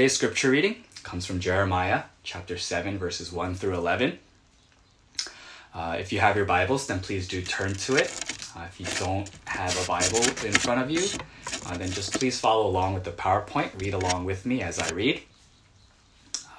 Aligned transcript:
Today's 0.00 0.14
scripture 0.14 0.48
reading 0.48 0.82
comes 1.02 1.26
from 1.26 1.40
Jeremiah 1.40 2.04
chapter 2.22 2.56
7, 2.56 2.96
verses 2.96 3.30
1 3.30 3.54
through 3.54 3.74
11. 3.74 4.18
Uh, 5.74 5.96
if 6.00 6.10
you 6.10 6.20
have 6.20 6.36
your 6.36 6.46
Bibles, 6.46 6.86
then 6.86 7.00
please 7.00 7.28
do 7.28 7.42
turn 7.42 7.74
to 7.74 7.96
it. 7.96 8.08
Uh, 8.56 8.62
if 8.64 8.80
you 8.80 8.86
don't 8.98 9.28
have 9.44 9.78
a 9.78 9.86
Bible 9.86 10.22
in 10.42 10.54
front 10.54 10.80
of 10.80 10.90
you, 10.90 11.06
uh, 11.66 11.76
then 11.76 11.90
just 11.90 12.18
please 12.18 12.40
follow 12.40 12.66
along 12.66 12.94
with 12.94 13.04
the 13.04 13.10
PowerPoint. 13.10 13.78
Read 13.78 13.92
along 13.92 14.24
with 14.24 14.46
me 14.46 14.62
as 14.62 14.78
I 14.78 14.88
read. 14.88 15.20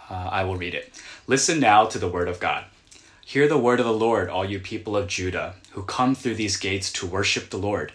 Uh, 0.07 0.29
I 0.31 0.43
will 0.43 0.55
read 0.55 0.75
it. 0.75 0.93
Listen 1.25 1.59
now 1.59 1.87
to 1.87 1.97
the 1.97 2.07
word 2.07 2.27
of 2.27 2.39
God. 2.39 2.65
Hear 3.25 3.47
the 3.47 3.57
word 3.57 3.79
of 3.79 3.87
the 3.87 3.91
Lord, 3.91 4.29
all 4.29 4.45
you 4.45 4.59
people 4.59 4.95
of 4.95 5.07
Judah, 5.07 5.55
who 5.71 5.81
come 5.81 6.13
through 6.13 6.35
these 6.35 6.57
gates 6.57 6.93
to 6.93 7.07
worship 7.07 7.49
the 7.49 7.57
Lord. 7.57 7.91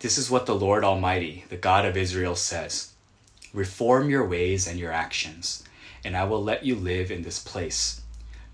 This 0.00 0.18
is 0.18 0.32
what 0.32 0.46
the 0.46 0.56
Lord 0.56 0.82
Almighty, 0.82 1.44
the 1.48 1.56
God 1.56 1.86
of 1.86 1.96
Israel, 1.96 2.34
says 2.34 2.89
Reform 3.52 4.08
your 4.08 4.24
ways 4.26 4.68
and 4.68 4.78
your 4.78 4.92
actions, 4.92 5.64
and 6.04 6.16
I 6.16 6.24
will 6.24 6.42
let 6.42 6.64
you 6.64 6.76
live 6.76 7.10
in 7.10 7.22
this 7.22 7.40
place. 7.40 8.00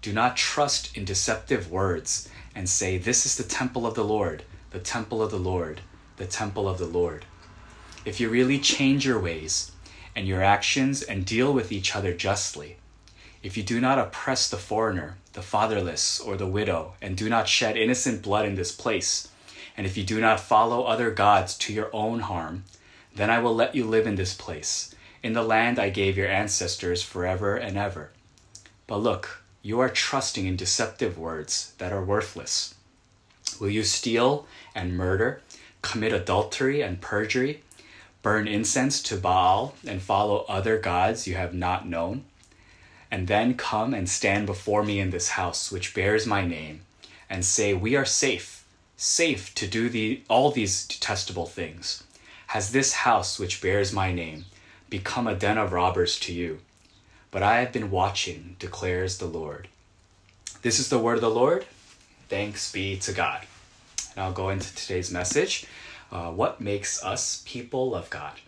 Do 0.00 0.12
not 0.12 0.36
trust 0.36 0.96
in 0.96 1.04
deceptive 1.04 1.70
words 1.70 2.28
and 2.54 2.68
say, 2.68 2.96
This 2.96 3.26
is 3.26 3.36
the 3.36 3.42
temple 3.42 3.86
of 3.86 3.94
the 3.94 4.04
Lord, 4.04 4.44
the 4.70 4.78
temple 4.78 5.22
of 5.22 5.30
the 5.30 5.38
Lord, 5.38 5.82
the 6.16 6.26
temple 6.26 6.68
of 6.68 6.78
the 6.78 6.86
Lord. 6.86 7.26
If 8.06 8.20
you 8.20 8.30
really 8.30 8.58
change 8.58 9.04
your 9.04 9.18
ways 9.18 9.72
and 10.14 10.26
your 10.26 10.42
actions 10.42 11.02
and 11.02 11.26
deal 11.26 11.52
with 11.52 11.72
each 11.72 11.94
other 11.94 12.14
justly, 12.14 12.76
if 13.42 13.56
you 13.56 13.62
do 13.62 13.80
not 13.80 13.98
oppress 13.98 14.48
the 14.48 14.56
foreigner, 14.56 15.18
the 15.34 15.42
fatherless, 15.42 16.20
or 16.20 16.36
the 16.36 16.46
widow, 16.46 16.94
and 17.02 17.16
do 17.16 17.28
not 17.28 17.48
shed 17.48 17.76
innocent 17.76 18.22
blood 18.22 18.46
in 18.46 18.54
this 18.54 18.72
place, 18.72 19.28
and 19.76 19.86
if 19.86 19.96
you 19.96 20.04
do 20.04 20.20
not 20.20 20.40
follow 20.40 20.84
other 20.84 21.10
gods 21.10 21.58
to 21.58 21.72
your 21.72 21.90
own 21.92 22.20
harm, 22.20 22.64
then 23.16 23.30
I 23.30 23.38
will 23.38 23.54
let 23.54 23.74
you 23.74 23.84
live 23.84 24.06
in 24.06 24.16
this 24.16 24.34
place, 24.34 24.94
in 25.22 25.32
the 25.32 25.42
land 25.42 25.78
I 25.78 25.90
gave 25.90 26.16
your 26.16 26.28
ancestors 26.28 27.02
forever 27.02 27.56
and 27.56 27.76
ever. 27.76 28.10
But 28.86 28.98
look, 28.98 29.42
you 29.62 29.80
are 29.80 29.88
trusting 29.88 30.46
in 30.46 30.56
deceptive 30.56 31.18
words 31.18 31.72
that 31.78 31.92
are 31.92 32.04
worthless. 32.04 32.74
Will 33.58 33.70
you 33.70 33.82
steal 33.82 34.46
and 34.74 34.96
murder, 34.96 35.40
commit 35.82 36.12
adultery 36.12 36.82
and 36.82 37.00
perjury, 37.00 37.62
burn 38.22 38.46
incense 38.46 39.02
to 39.04 39.16
Baal, 39.16 39.74
and 39.86 40.02
follow 40.02 40.44
other 40.48 40.78
gods 40.78 41.26
you 41.26 41.34
have 41.34 41.54
not 41.54 41.88
known? 41.88 42.24
And 43.10 43.28
then 43.28 43.54
come 43.54 43.94
and 43.94 44.08
stand 44.08 44.46
before 44.46 44.82
me 44.82 45.00
in 45.00 45.10
this 45.10 45.30
house 45.30 45.72
which 45.72 45.94
bears 45.94 46.26
my 46.26 46.46
name, 46.46 46.82
and 47.30 47.44
say, 47.44 47.72
We 47.72 47.96
are 47.96 48.04
safe 48.04 48.56
safe 48.96 49.54
to 49.54 49.66
do 49.66 49.88
the, 49.88 50.22
all 50.28 50.50
these 50.50 50.86
detestable 50.86 51.46
things? 51.46 52.02
Has 52.56 52.72
this 52.72 52.94
house 52.94 53.38
which 53.38 53.60
bears 53.60 53.92
my 53.92 54.14
name 54.14 54.46
become 54.88 55.26
a 55.26 55.34
den 55.34 55.58
of 55.58 55.74
robbers 55.74 56.18
to 56.20 56.32
you? 56.32 56.60
But 57.30 57.42
I 57.42 57.60
have 57.60 57.70
been 57.70 57.90
watching, 57.90 58.56
declares 58.58 59.18
the 59.18 59.26
Lord. 59.26 59.68
This 60.62 60.78
is 60.78 60.88
the 60.88 60.98
word 60.98 61.16
of 61.16 61.20
the 61.20 61.28
Lord. 61.28 61.66
Thanks 62.30 62.72
be 62.72 62.96
to 63.00 63.12
God. 63.12 63.42
And 64.14 64.24
I'll 64.24 64.32
go 64.32 64.48
into 64.48 64.74
today's 64.74 65.10
message. 65.10 65.66
Uh, 66.10 66.30
what 66.30 66.58
makes 66.58 67.04
us 67.04 67.44
people 67.44 67.94
of 67.94 68.08
God? 68.08 68.40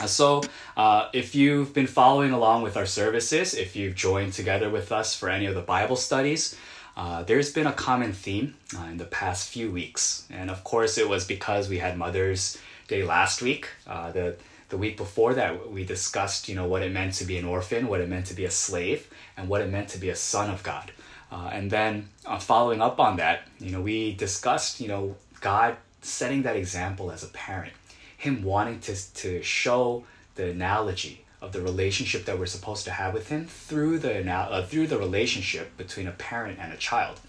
Uh, 0.00 0.06
so, 0.06 0.42
uh, 0.76 1.08
if 1.12 1.34
you've 1.34 1.74
been 1.74 1.88
following 1.88 2.30
along 2.30 2.62
with 2.62 2.76
our 2.76 2.86
services, 2.86 3.54
if 3.54 3.74
you've 3.74 3.96
joined 3.96 4.34
together 4.34 4.70
with 4.70 4.92
us 4.92 5.16
for 5.16 5.28
any 5.28 5.46
of 5.46 5.56
the 5.56 5.62
Bible 5.62 5.96
studies, 5.96 6.56
uh, 6.96 7.24
there's 7.24 7.52
been 7.52 7.66
a 7.66 7.72
common 7.72 8.12
theme 8.12 8.54
uh, 8.78 8.84
in 8.84 8.98
the 8.98 9.04
past 9.04 9.48
few 9.48 9.68
weeks, 9.68 10.28
and 10.30 10.48
of 10.48 10.62
course, 10.62 10.96
it 10.96 11.08
was 11.08 11.24
because 11.24 11.68
we 11.68 11.78
had 11.78 11.98
Mother's 11.98 12.56
Day 12.90 13.04
last 13.04 13.40
week. 13.40 13.68
Uh, 13.86 14.10
the 14.10 14.34
the 14.68 14.76
week 14.76 14.96
before 14.96 15.32
that, 15.34 15.70
we 15.70 15.84
discussed, 15.84 16.48
you 16.48 16.56
know, 16.56 16.66
what 16.66 16.82
it 16.82 16.90
meant 16.90 17.14
to 17.14 17.24
be 17.24 17.38
an 17.38 17.44
orphan, 17.44 17.86
what 17.86 18.00
it 18.00 18.08
meant 18.08 18.26
to 18.26 18.34
be 18.34 18.44
a 18.44 18.50
slave, 18.50 19.08
and 19.36 19.48
what 19.48 19.60
it 19.60 19.70
meant 19.70 19.90
to 19.90 19.98
be 19.98 20.08
a 20.10 20.16
son 20.16 20.50
of 20.50 20.64
God. 20.64 20.90
Uh, 21.30 21.50
and 21.52 21.70
then, 21.70 22.08
uh, 22.26 22.40
following 22.40 22.80
up 22.82 22.98
on 22.98 23.16
that, 23.18 23.42
you 23.60 23.70
know, 23.70 23.80
we 23.80 24.12
discussed, 24.14 24.80
you 24.80 24.88
know, 24.88 25.14
God 25.40 25.76
setting 26.02 26.42
that 26.42 26.56
example 26.56 27.12
as 27.12 27.22
a 27.22 27.28
parent, 27.28 27.74
Him 28.16 28.42
wanting 28.42 28.80
to 28.80 28.94
to 29.22 29.40
show 29.40 30.04
the 30.34 30.50
analogy 30.50 31.24
of 31.40 31.52
the 31.52 31.62
relationship 31.62 32.24
that 32.24 32.40
we're 32.40 32.46
supposed 32.46 32.84
to 32.86 32.90
have 32.90 33.14
with 33.14 33.28
him 33.28 33.46
through 33.46 33.98
the 33.98 34.28
uh, 34.28 34.66
through 34.66 34.88
the 34.88 34.98
relationship 34.98 35.76
between 35.76 36.08
a 36.08 36.12
parent 36.12 36.58
and 36.60 36.72
a 36.72 36.76
child. 36.76 37.20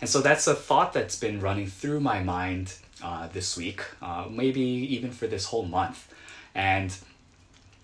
And 0.00 0.08
so 0.10 0.20
that's 0.20 0.46
a 0.46 0.54
thought 0.54 0.92
that's 0.92 1.16
been 1.18 1.40
running 1.40 1.66
through 1.66 2.00
my 2.00 2.22
mind 2.22 2.74
uh, 3.02 3.28
this 3.28 3.56
week, 3.56 3.82
uh, 4.02 4.26
maybe 4.30 4.60
even 4.60 5.10
for 5.10 5.26
this 5.26 5.46
whole 5.46 5.64
month. 5.64 6.12
And 6.54 6.96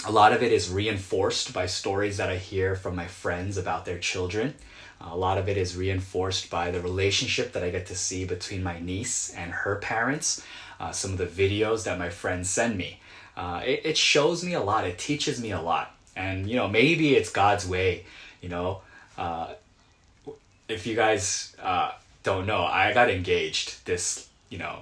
a 0.07 0.13
lot 0.13 0.33
of 0.33 0.43
it 0.43 0.53
is 0.53 0.71
reinforced 0.71 1.53
by 1.53 1.67
stories 1.67 2.17
that 2.17 2.31
I 2.31 2.37
hear 2.37 2.75
from 2.75 2.97
my 2.97 3.07
friends 3.07 3.57
about 3.57 3.85
their 3.85 3.99
children. 3.99 4.55
a 5.01 5.17
lot 5.17 5.39
of 5.39 5.49
it 5.49 5.57
is 5.57 5.77
reinforced 5.77 6.51
by 6.51 6.71
the 6.71 6.81
relationship 6.81 7.53
that 7.53 7.63
I 7.63 7.71
get 7.71 7.87
to 7.87 7.95
see 7.95 8.25
between 8.27 8.63
my 8.63 8.79
niece 8.81 9.33
and 9.35 9.51
her 9.51 9.77
parents, 9.77 10.45
uh, 10.79 10.93
some 10.93 11.13
of 11.13 11.19
the 11.19 11.27
videos 11.27 11.85
that 11.85 11.99
my 11.99 12.11
friends 12.11 12.51
send 12.51 12.77
me 12.77 13.01
uh, 13.41 13.63
it, 13.65 13.81
it 13.85 13.97
shows 13.97 14.45
me 14.45 14.53
a 14.53 14.61
lot. 14.61 14.87
It 14.87 14.99
teaches 14.99 15.41
me 15.41 15.53
a 15.53 15.61
lot. 15.61 15.95
And, 16.15 16.47
you 16.47 16.57
know, 16.57 16.69
maybe 16.69 17.17
it's 17.17 17.31
God's 17.31 17.67
way, 17.67 18.05
you 18.43 18.51
know. 18.51 18.83
Uh, 19.17 19.55
if 20.71 20.87
you 20.87 20.95
guys 20.95 21.57
uh, 21.63 21.93
don't 22.23 22.47
know, 22.47 22.65
I 22.65 22.93
got 22.93 23.11
engaged 23.11 23.85
this, 23.87 24.29
you 24.49 24.59
know, 24.59 24.81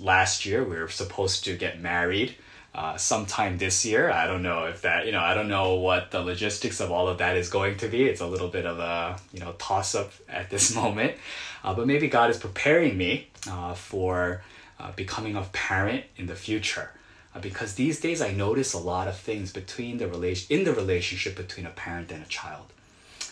last 0.00 0.46
year. 0.46 0.64
We 0.64 0.76
were 0.76 0.88
supposed 0.88 1.44
to 1.44 1.56
get 1.56 1.80
married 1.80 2.34
uh, 2.74 2.96
sometime 2.96 3.58
this 3.58 3.84
year. 3.84 4.10
I 4.10 4.26
don't 4.26 4.42
know 4.42 4.64
if 4.64 4.82
that, 4.82 5.06
you 5.06 5.12
know, 5.12 5.20
I 5.20 5.34
don't 5.34 5.48
know 5.48 5.74
what 5.74 6.10
the 6.10 6.20
logistics 6.20 6.80
of 6.80 6.90
all 6.90 7.08
of 7.08 7.18
that 7.18 7.36
is 7.36 7.48
going 7.48 7.76
to 7.78 7.88
be. 7.88 8.04
It's 8.04 8.20
a 8.20 8.26
little 8.26 8.48
bit 8.48 8.66
of 8.66 8.78
a, 8.78 9.18
you 9.32 9.40
know, 9.40 9.52
toss 9.58 9.94
up 9.94 10.12
at 10.28 10.50
this 10.50 10.74
moment. 10.82 11.16
Uh, 11.64 11.74
but 11.74 11.86
maybe 11.86 12.08
God 12.08 12.30
is 12.30 12.38
preparing 12.38 12.96
me 12.96 13.28
uh, 13.48 13.74
for 13.74 14.42
uh, 14.80 14.90
becoming 14.92 15.36
a 15.36 15.42
parent 15.52 16.04
in 16.16 16.26
the 16.26 16.34
future. 16.34 16.90
Uh, 17.34 17.40
because 17.40 17.74
these 17.74 18.00
days 18.00 18.20
I 18.20 18.32
notice 18.32 18.72
a 18.72 18.78
lot 18.78 19.08
of 19.08 19.16
things 19.16 19.52
between 19.52 19.98
the 19.98 20.06
relation 20.06 20.58
in 20.58 20.64
the 20.64 20.72
relationship 20.74 21.36
between 21.36 21.66
a 21.66 21.70
parent 21.70 22.10
and 22.12 22.22
a 22.22 22.26
child, 22.26 22.66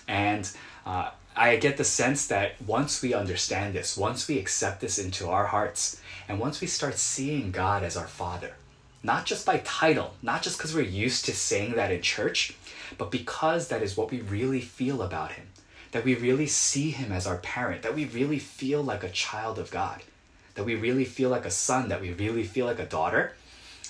and 0.08 0.50
uh, 0.86 1.10
I 1.36 1.56
get 1.56 1.76
the 1.76 1.84
sense 1.84 2.26
that 2.26 2.60
once 2.60 3.00
we 3.02 3.14
understand 3.14 3.74
this, 3.74 3.96
once 3.96 4.26
we 4.26 4.38
accept 4.38 4.80
this 4.80 4.98
into 4.98 5.28
our 5.28 5.46
hearts, 5.46 6.00
and 6.28 6.40
once 6.40 6.60
we 6.60 6.66
start 6.66 6.96
seeing 6.96 7.52
God 7.52 7.82
as 7.82 7.96
our 7.96 8.08
Father, 8.08 8.54
not 9.02 9.26
just 9.26 9.46
by 9.46 9.58
title, 9.58 10.14
not 10.22 10.42
just 10.42 10.58
because 10.58 10.74
we're 10.74 10.82
used 10.82 11.24
to 11.24 11.34
saying 11.34 11.74
that 11.74 11.92
in 11.92 12.02
church, 12.02 12.54
but 12.98 13.10
because 13.10 13.68
that 13.68 13.82
is 13.82 13.96
what 13.96 14.10
we 14.10 14.20
really 14.20 14.60
feel 14.60 15.02
about 15.02 15.32
Him, 15.32 15.46
that 15.92 16.04
we 16.04 16.14
really 16.14 16.46
see 16.46 16.90
Him 16.90 17.12
as 17.12 17.26
our 17.26 17.38
parent, 17.38 17.82
that 17.82 17.94
we 17.94 18.04
really 18.06 18.40
feel 18.40 18.82
like 18.82 19.04
a 19.04 19.10
child 19.10 19.58
of 19.58 19.70
God, 19.70 20.02
that 20.56 20.64
we 20.64 20.74
really 20.74 21.04
feel 21.04 21.30
like 21.30 21.44
a 21.44 21.50
son, 21.50 21.88
that 21.88 22.00
we 22.00 22.12
really 22.12 22.44
feel 22.44 22.66
like 22.66 22.80
a 22.80 22.86
daughter. 22.86 23.34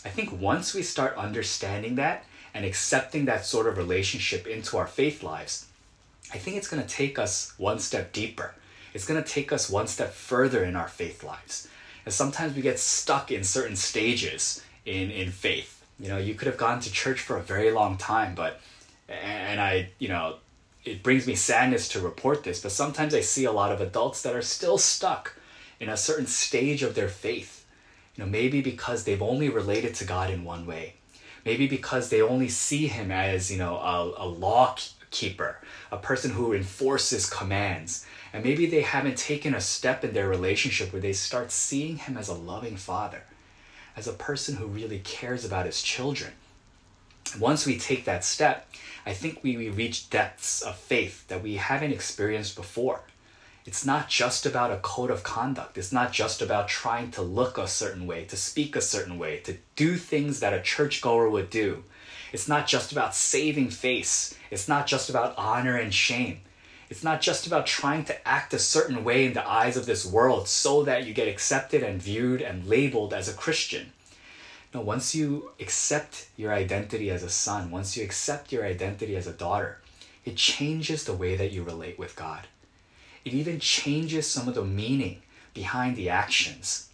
I 0.05 0.11
think 0.11 0.41
once 0.41 0.75
we 0.75 0.83
start 0.83 1.17
understanding 1.17 1.95
that 1.97 2.25
and 2.53 2.65
accepting 2.65 3.25
that 3.25 3.47
sort 3.47 3.67
of 3.67 3.79
relationship 3.79 4.47
into 4.47 4.77
our 4.77 4.87
faith 4.87 5.23
lives, 5.23 5.67
I 6.33 6.39
think 6.39 6.57
it's 6.57 6.69
going 6.69 6.83
to 6.83 6.89
take 6.89 7.19
us 7.19 7.55
one 7.57 7.79
step 7.79 8.13
deeper. 8.13 8.55
It's 8.95 9.07
going 9.07 9.23
to 9.23 9.29
take 9.29 9.53
us 9.53 9.71
one 9.71 9.87
step 9.87 10.13
further 10.13 10.65
in 10.65 10.77
our 10.77 10.89
faith 10.89 11.23
lives. 11.23 11.69
And 12.05 12.15
sometimes 12.15 12.55
we 12.55 12.63
get 12.63 12.79
stuck 12.79 13.31
in 13.31 13.45
certain 13.45 13.77
stages 13.77 14.65
in, 14.85 15.11
in 15.11 15.31
faith. 15.31 15.85
You 15.99 16.09
know, 16.09 16.19
you 16.19 16.35
could 16.35 16.47
have 16.47 16.57
gone 16.57 16.81
to 16.81 16.93
church 16.93 17.21
for 17.21 17.37
a 17.37 17.43
very 17.43 17.71
long 17.71 17.97
time, 17.99 18.35
but, 18.35 18.61
and 19.09 19.61
I, 19.61 19.91
you 19.99 20.09
know, 20.09 20.37
it 20.85 21.03
brings 21.03 21.27
me 21.27 21.35
sadness 21.35 21.89
to 21.89 22.01
report 22.01 22.43
this, 22.43 22.63
but 22.63 22.73
sometimes 22.73 23.15
I 23.15 23.21
see 23.21 23.45
a 23.45 23.53
lot 23.53 23.71
of 23.71 23.81
adults 23.81 24.23
that 24.23 24.35
are 24.35 24.43
still 24.43 24.79
stuck 24.79 25.35
in 25.79 25.91
a 25.91 25.97
certain 25.97 26.27
stage 26.27 26.83
of 26.83 26.95
their 26.95 27.09
faith 27.09 27.61
you 28.17 28.25
know, 28.25 28.31
maybe 28.31 28.61
because 28.61 29.05
they've 29.05 29.23
only 29.23 29.49
related 29.49 29.95
to 29.97 30.05
God 30.05 30.31
in 30.31 30.45
one 30.45 30.67
way. 30.67 30.95
Maybe 31.45 31.67
because 31.67 32.11
they 32.11 32.21
only 32.21 32.49
see 32.49 32.87
him 32.87 33.11
as, 33.11 33.51
you 33.51 33.57
know, 33.57 33.77
a, 33.77 34.25
a 34.25 34.27
law 34.27 34.77
keeper, 35.11 35.59
a 35.91 35.97
person 35.97 36.31
who 36.33 36.53
enforces 36.53 37.29
commands. 37.29 38.07
And 38.33 38.45
maybe 38.45 38.67
they 38.67 38.83
haven't 38.83 39.19
taken 39.19 39.55
a 39.55 39.61
step 39.61 40.05
in 40.05 40.13
their 40.13 40.29
relationship 40.29 40.93
where 40.93 41.03
they 41.03 41.13
start 41.13 41.51
seeing 41.51 41.97
him 41.97 42.17
as 42.17 42.29
a 42.29 42.35
loving 42.35 42.77
father, 42.77 43.23
as 43.97 44.07
a 44.07 44.13
person 44.13 44.57
who 44.57 44.67
really 44.67 45.01
cares 45.01 45.45
about 45.45 45.67
his 45.67 45.83
children. 45.83 46.33
Once 47.39 47.67
we 47.67 47.79
take 47.79 48.05
that 48.05 48.25
step, 48.25 48.69
I 49.07 49.13
think 49.13 49.43
we, 49.43 49.57
we 49.57 49.69
reach 49.69 50.11
depths 50.11 50.63
of 50.63 50.77
faith 50.77 51.27
that 51.29 51.43
we 51.43 51.57
haven't 51.57 51.93
experienced 51.93 52.57
before. 52.57 53.03
It's 53.67 53.85
not 53.85 54.09
just 54.09 54.47
about 54.47 54.73
a 54.73 54.79
code 54.79 55.11
of 55.11 55.23
conduct. 55.23 55.77
It's 55.77 55.93
not 55.93 56.13
just 56.13 56.41
about 56.41 56.67
trying 56.67 57.11
to 57.13 57.23
look 57.23 57.59
a 57.59 57.69
certain 57.69 58.07
way, 58.07 58.25
to 58.25 58.37
speak 58.37 58.75
a 58.75 58.81
certain 58.81 59.19
way, 59.19 59.39
to 59.41 59.59
do 59.77 59.97
things 59.97 60.41
that 60.41 60.55
a 60.55 60.63
churchgoer 60.63 61.29
would 61.29 61.51
do. 61.51 61.85
It's 62.33 62.49
not 62.49 62.67
just 62.67 62.93
about 62.93 63.15
saving 63.15 63.71
face. 63.71 64.35
It's 64.51 64.69
not 64.69 64.87
just 64.87 65.11
about 65.11 65.37
honor 65.37 65.77
and 65.77 65.93
shame. 65.93 66.41
It's 66.89 67.05
not 67.05 67.21
just 67.21 67.47
about 67.47 67.67
trying 67.67 68.05
to 68.05 68.29
act 68.29 68.53
a 68.53 68.59
certain 68.59 69.05
way 69.05 69.25
in 69.27 69.33
the 69.33 69.49
eyes 69.49 69.77
of 69.77 69.87
this 69.87 70.05
world 70.05 70.49
so 70.49 70.83
that 70.85 71.07
you 71.07 71.15
get 71.15 71.29
accepted 71.29 71.83
and 71.83 72.03
viewed 72.03 72.43
and 72.43 72.67
labeled 72.67 73.15
as 73.15 73.29
a 73.29 73.35
Christian. 73.35 73.93
No, 74.75 74.81
once 74.81 75.15
you 75.15 75.51
accept 75.61 76.29
your 76.37 76.53
identity 76.53 77.11
as 77.11 77.23
a 77.23 77.31
son, 77.31 77.71
once 77.71 77.97
you 77.97 78.05
accept 78.05 78.53
your 78.53 78.65
identity 78.65 79.17
as 79.17 79.27
a 79.27 79.33
daughter, 79.33 79.81
it 80.25 80.37
changes 80.37 81.05
the 81.05 81.15
way 81.15 81.37
that 81.37 81.53
you 81.53 81.63
relate 81.63 81.99
with 81.99 82.17
God. 82.17 82.47
It 83.25 83.35
even 83.35 83.61
changes 83.61 84.29
some 84.29 84.49
of 84.49 84.55
the 84.55 84.65
meaning 84.65 85.23
behind 85.55 85.97
the 85.97 86.09
actions. 86.09 86.89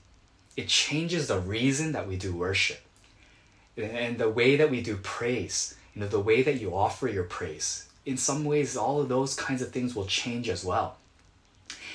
It 0.56 0.69
changes 0.69 1.29
the 1.29 1.41
reason 1.41 1.93
that 1.93 2.09
we 2.09 2.17
do 2.17 2.35
worship 2.35 2.86
and 3.76 4.19
the 4.19 4.31
way 4.31 4.56
that 4.56 4.70
we 4.70 4.81
do 4.81 4.96
praise, 4.96 5.76
you 5.94 6.00
know, 6.00 6.08
the 6.08 6.20
way 6.20 6.43
that 6.43 6.61
you 6.61 6.75
offer 6.75 7.08
your 7.08 7.25
praise. 7.25 7.88
In 8.05 8.17
some 8.17 8.44
ways, 8.44 8.76
all 8.76 9.00
of 9.00 9.08
those 9.08 9.34
kinds 9.34 9.62
of 9.62 9.70
things 9.70 9.94
will 9.94 10.06
change 10.06 10.49
as 10.49 10.64
well. 10.64 10.96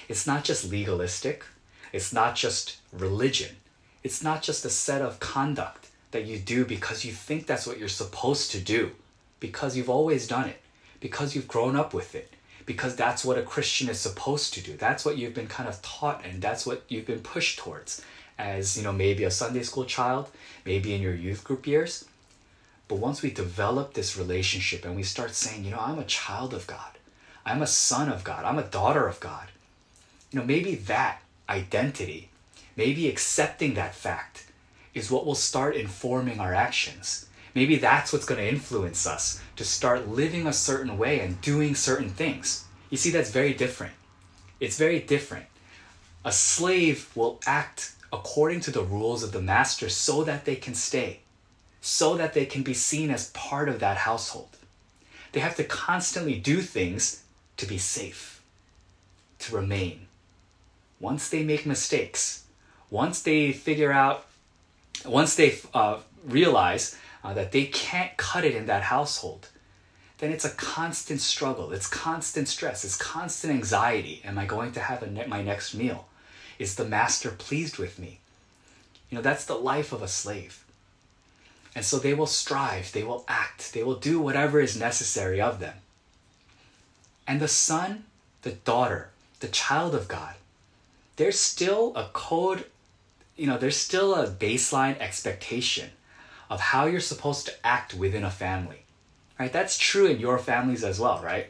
It's 0.07 0.27
not 0.27 0.43
just 0.43 0.69
legalistic, 0.69 1.45
it's 1.93 2.13
not 2.13 2.35
just 2.35 2.77
religion, 2.91 3.55
it's 4.03 4.21
not 4.21 4.41
just 4.41 4.65
a 4.65 4.69
set 4.69 5.01
of 5.01 5.19
conduct 5.19 5.87
that 6.11 6.25
you 6.25 6.37
do 6.37 6.65
because 6.65 7.05
you 7.05 7.11
think 7.11 7.47
that's 7.47 7.65
what 7.65 7.79
you're 7.79 7.87
supposed 7.87 8.51
to 8.51 8.59
do, 8.59 8.91
because 9.39 9.77
you've 9.77 9.89
always 9.89 10.27
done 10.27 10.49
it, 10.49 10.61
because 10.99 11.33
you've 11.35 11.47
grown 11.47 11.75
up 11.75 11.93
with 11.93 12.13
it, 12.13 12.33
because 12.65 12.95
that's 12.95 13.23
what 13.23 13.37
a 13.37 13.43
Christian 13.43 13.89
is 13.89 13.99
supposed 13.99 14.53
to 14.53 14.61
do. 14.61 14.75
That's 14.75 15.05
what 15.05 15.17
you've 15.17 15.33
been 15.33 15.47
kind 15.47 15.69
of 15.69 15.81
taught 15.81 16.25
and 16.25 16.41
that's 16.41 16.65
what 16.65 16.83
you've 16.89 17.07
been 17.07 17.21
pushed 17.21 17.59
towards 17.59 18.03
as, 18.41 18.75
you 18.75 18.83
know, 18.83 18.91
maybe 18.91 19.23
a 19.23 19.31
Sunday 19.31 19.63
school 19.63 19.85
child, 19.85 20.29
maybe 20.65 20.93
in 20.93 21.01
your 21.01 21.13
youth 21.13 21.43
group 21.43 21.67
years. 21.67 22.05
But 22.87 22.99
once 22.99 23.21
we 23.21 23.31
develop 23.31 23.93
this 23.93 24.17
relationship 24.17 24.83
and 24.83 24.95
we 24.95 25.03
start 25.03 25.33
saying, 25.33 25.63
you 25.63 25.71
know, 25.71 25.79
I'm 25.79 25.99
a 25.99 26.03
child 26.03 26.53
of 26.53 26.67
God, 26.67 26.97
I'm 27.45 27.61
a 27.61 27.67
son 27.67 28.09
of 28.09 28.23
God, 28.23 28.43
I'm 28.43 28.59
a 28.59 28.63
daughter 28.63 29.07
of 29.07 29.19
God, 29.19 29.47
you 30.31 30.39
know, 30.39 30.45
maybe 30.45 30.75
that 30.75 31.21
identity, 31.47 32.29
maybe 32.75 33.07
accepting 33.07 33.75
that 33.75 33.95
fact 33.95 34.47
is 34.93 35.11
what 35.11 35.25
will 35.25 35.35
start 35.35 35.75
informing 35.75 36.39
our 36.39 36.53
actions. 36.53 37.27
Maybe 37.53 37.77
that's 37.77 38.11
what's 38.11 38.25
going 38.25 38.41
to 38.41 38.47
influence 38.47 39.05
us 39.05 39.41
to 39.57 39.63
start 39.63 40.07
living 40.07 40.47
a 40.47 40.53
certain 40.53 40.97
way 40.97 41.19
and 41.19 41.41
doing 41.41 41.75
certain 41.75 42.09
things. 42.09 42.65
You 42.89 42.97
see, 42.97 43.11
that's 43.11 43.31
very 43.31 43.53
different. 43.53 43.93
It's 44.59 44.77
very 44.77 44.99
different. 44.99 45.45
A 46.23 46.31
slave 46.31 47.09
will 47.15 47.39
act 47.45 47.93
according 48.11 48.59
to 48.61 48.71
the 48.71 48.83
rules 48.83 49.23
of 49.23 49.31
the 49.31 49.41
master 49.41 49.89
so 49.89 50.23
that 50.23 50.45
they 50.45 50.55
can 50.55 50.75
stay, 50.75 51.19
so 51.81 52.15
that 52.17 52.33
they 52.33 52.45
can 52.45 52.63
be 52.63 52.73
seen 52.73 53.09
as 53.09 53.29
part 53.31 53.69
of 53.69 53.79
that 53.79 53.97
household. 53.97 54.57
They 55.31 55.39
have 55.39 55.55
to 55.55 55.63
constantly 55.63 56.37
do 56.37 56.61
things 56.61 57.23
to 57.57 57.65
be 57.65 57.77
safe, 57.77 58.41
to 59.39 59.55
remain. 59.55 60.07
Once 60.99 61.29
they 61.29 61.43
make 61.43 61.65
mistakes, 61.65 62.43
once 62.89 63.21
they 63.21 63.51
figure 63.51 63.91
out, 63.91 64.25
once 65.05 65.35
they 65.35 65.57
uh, 65.73 65.99
realize 66.25 66.97
uh, 67.23 67.33
that 67.33 67.51
they 67.51 67.65
can't 67.65 68.15
cut 68.17 68.43
it 68.43 68.55
in 68.55 68.65
that 68.65 68.83
household, 68.83 69.47
then 70.17 70.31
it's 70.31 70.45
a 70.45 70.51
constant 70.51 71.19
struggle. 71.19 71.71
It's 71.71 71.87
constant 71.87 72.47
stress. 72.47 72.83
It's 72.83 72.97
constant 72.97 73.53
anxiety. 73.53 74.21
Am 74.23 74.37
I 74.37 74.45
going 74.45 74.71
to 74.73 74.79
have 74.79 75.09
ne- 75.09 75.25
my 75.25 75.41
next 75.41 75.73
meal? 75.73 76.07
Is 76.61 76.75
the 76.75 76.85
master 76.85 77.31
pleased 77.31 77.79
with 77.79 77.97
me? 77.97 78.19
You 79.09 79.15
know, 79.15 79.23
that's 79.23 79.45
the 79.45 79.55
life 79.55 79.91
of 79.91 80.03
a 80.03 80.07
slave. 80.07 80.63
And 81.73 81.83
so 81.83 81.97
they 81.97 82.13
will 82.13 82.27
strive, 82.27 82.91
they 82.91 83.03
will 83.03 83.25
act, 83.27 83.73
they 83.73 83.81
will 83.81 83.95
do 83.95 84.19
whatever 84.19 84.59
is 84.59 84.77
necessary 84.77 85.41
of 85.41 85.59
them. 85.59 85.77
And 87.25 87.39
the 87.39 87.47
son, 87.47 88.03
the 88.43 88.51
daughter, 88.51 89.09
the 89.39 89.47
child 89.47 89.95
of 89.95 90.07
God, 90.07 90.35
there's 91.15 91.39
still 91.39 91.93
a 91.95 92.09
code, 92.13 92.65
you 93.35 93.47
know, 93.47 93.57
there's 93.57 93.77
still 93.77 94.13
a 94.13 94.29
baseline 94.29 94.99
expectation 94.99 95.89
of 96.47 96.59
how 96.59 96.85
you're 96.85 96.99
supposed 96.99 97.47
to 97.47 97.65
act 97.65 97.95
within 97.95 98.23
a 98.23 98.29
family. 98.29 98.83
Right? 99.39 99.51
That's 99.51 99.79
true 99.79 100.05
in 100.05 100.19
your 100.19 100.37
families 100.37 100.83
as 100.83 100.99
well, 100.99 101.23
right? 101.23 101.47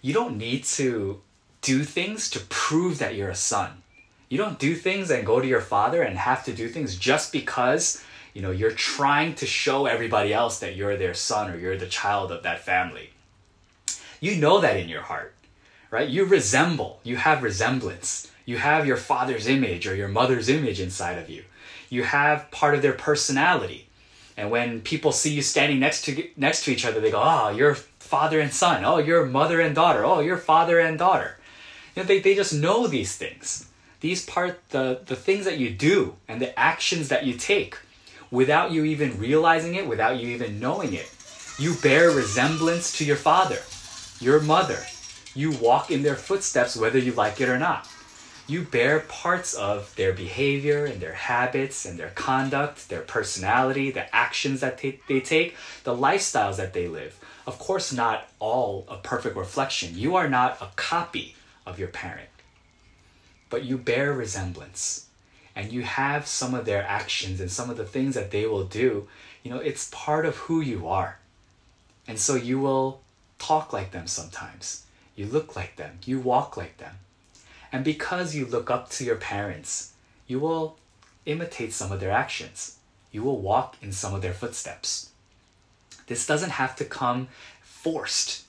You 0.00 0.12
don't 0.12 0.36
need 0.36 0.64
to 0.64 1.20
do 1.60 1.84
things 1.84 2.28
to 2.30 2.40
prove 2.40 2.98
that 2.98 3.14
you're 3.14 3.30
a 3.30 3.36
son. 3.36 3.81
You 4.32 4.38
don't 4.38 4.58
do 4.58 4.74
things 4.74 5.10
and 5.10 5.26
go 5.26 5.42
to 5.42 5.46
your 5.46 5.60
father 5.60 6.00
and 6.00 6.16
have 6.16 6.42
to 6.44 6.54
do 6.54 6.66
things 6.66 6.96
just 6.96 7.32
because, 7.32 8.02
you 8.32 8.40
know, 8.40 8.50
you're 8.50 8.70
trying 8.70 9.34
to 9.34 9.44
show 9.44 9.84
everybody 9.84 10.32
else 10.32 10.58
that 10.60 10.74
you're 10.74 10.96
their 10.96 11.12
son 11.12 11.50
or 11.50 11.58
you're 11.58 11.76
the 11.76 11.86
child 11.86 12.32
of 12.32 12.42
that 12.42 12.60
family. 12.60 13.10
You 14.20 14.36
know 14.36 14.58
that 14.58 14.78
in 14.78 14.88
your 14.88 15.02
heart, 15.02 15.34
right? 15.90 16.08
You 16.08 16.24
resemble, 16.24 16.98
you 17.04 17.16
have 17.16 17.42
resemblance. 17.42 18.32
You 18.46 18.56
have 18.56 18.86
your 18.86 18.96
father's 18.96 19.46
image 19.46 19.86
or 19.86 19.94
your 19.94 20.08
mother's 20.08 20.48
image 20.48 20.80
inside 20.80 21.18
of 21.18 21.28
you. 21.28 21.44
You 21.90 22.04
have 22.04 22.50
part 22.50 22.74
of 22.74 22.80
their 22.80 22.94
personality. 22.94 23.90
And 24.38 24.50
when 24.50 24.80
people 24.80 25.12
see 25.12 25.34
you 25.34 25.42
standing 25.42 25.78
next 25.78 26.06
to 26.06 26.26
next 26.38 26.64
to 26.64 26.70
each 26.72 26.86
other, 26.86 27.00
they 27.00 27.10
go, 27.10 27.20
ah, 27.20 27.48
"Oh, 27.48 27.54
you're 27.54 27.74
father 27.74 28.40
and 28.40 28.50
son. 28.50 28.82
Oh, 28.82 28.96
you're 28.96 29.26
mother 29.26 29.60
and 29.60 29.74
daughter. 29.74 30.06
Oh, 30.06 30.20
you're 30.20 30.38
father 30.38 30.78
and 30.78 30.98
daughter." 30.98 31.36
You 31.94 32.02
know, 32.02 32.06
they, 32.06 32.20
they 32.20 32.34
just 32.34 32.54
know 32.54 32.86
these 32.86 33.14
things. 33.14 33.66
These 34.02 34.26
part 34.26 34.60
the 34.68 35.00
the 35.06 35.16
things 35.16 35.46
that 35.46 35.56
you 35.56 35.70
do 35.70 36.16
and 36.28 36.42
the 36.42 36.56
actions 36.58 37.08
that 37.08 37.24
you 37.24 37.32
take 37.34 37.78
without 38.30 38.70
you 38.70 38.84
even 38.84 39.18
realizing 39.18 39.74
it, 39.74 39.88
without 39.88 40.20
you 40.20 40.28
even 40.28 40.60
knowing 40.60 40.92
it. 40.92 41.10
You 41.58 41.74
bear 41.82 42.10
resemblance 42.10 42.98
to 42.98 43.04
your 43.06 43.16
father, 43.16 43.60
your 44.20 44.40
mother. 44.40 44.80
You 45.34 45.52
walk 45.52 45.90
in 45.90 46.02
their 46.02 46.16
footsteps 46.16 46.76
whether 46.76 46.98
you 46.98 47.12
like 47.12 47.40
it 47.40 47.48
or 47.48 47.58
not 47.58 47.88
you 48.46 48.62
bear 48.62 49.00
parts 49.00 49.54
of 49.54 49.94
their 49.96 50.12
behavior 50.12 50.84
and 50.84 51.00
their 51.00 51.14
habits 51.14 51.84
and 51.84 51.98
their 51.98 52.10
conduct, 52.10 52.88
their 52.88 53.00
personality, 53.00 53.90
the 53.90 54.14
actions 54.14 54.60
that 54.60 54.78
they, 54.78 55.00
they 55.08 55.20
take, 55.20 55.56
the 55.84 55.96
lifestyles 55.96 56.56
that 56.56 56.72
they 56.72 56.88
live. 56.88 57.18
Of 57.46 57.58
course, 57.58 57.92
not 57.92 58.28
all 58.38 58.84
a 58.88 58.96
perfect 58.96 59.36
reflection. 59.36 59.96
You 59.96 60.16
are 60.16 60.28
not 60.28 60.60
a 60.60 60.68
copy 60.76 61.34
of 61.66 61.78
your 61.78 61.88
parent, 61.88 62.28
but 63.52 63.66
you 63.66 63.76
bear 63.76 64.14
resemblance 64.14 65.08
and 65.54 65.70
you 65.70 65.82
have 65.82 66.26
some 66.26 66.54
of 66.54 66.64
their 66.64 66.82
actions 66.82 67.38
and 67.38 67.50
some 67.50 67.68
of 67.68 67.76
the 67.76 67.84
things 67.84 68.14
that 68.14 68.30
they 68.30 68.46
will 68.46 68.64
do. 68.64 69.06
You 69.42 69.50
know, 69.50 69.58
it's 69.58 69.90
part 69.92 70.24
of 70.24 70.36
who 70.36 70.62
you 70.62 70.88
are. 70.88 71.18
And 72.08 72.18
so 72.18 72.34
you 72.34 72.58
will 72.58 73.02
talk 73.38 73.70
like 73.70 73.90
them 73.90 74.06
sometimes. 74.06 74.86
You 75.16 75.26
look 75.26 75.54
like 75.54 75.76
them. 75.76 75.98
You 76.06 76.18
walk 76.18 76.56
like 76.56 76.78
them. 76.78 76.94
And 77.70 77.84
because 77.84 78.34
you 78.34 78.46
look 78.46 78.70
up 78.70 78.88
to 78.92 79.04
your 79.04 79.16
parents, 79.16 79.92
you 80.26 80.40
will 80.40 80.78
imitate 81.26 81.74
some 81.74 81.92
of 81.92 82.00
their 82.00 82.10
actions. 82.10 82.78
You 83.10 83.22
will 83.22 83.38
walk 83.38 83.76
in 83.82 83.92
some 83.92 84.14
of 84.14 84.22
their 84.22 84.32
footsteps. 84.32 85.10
This 86.06 86.26
doesn't 86.26 86.52
have 86.52 86.74
to 86.76 86.86
come 86.86 87.28
forced. 87.60 88.44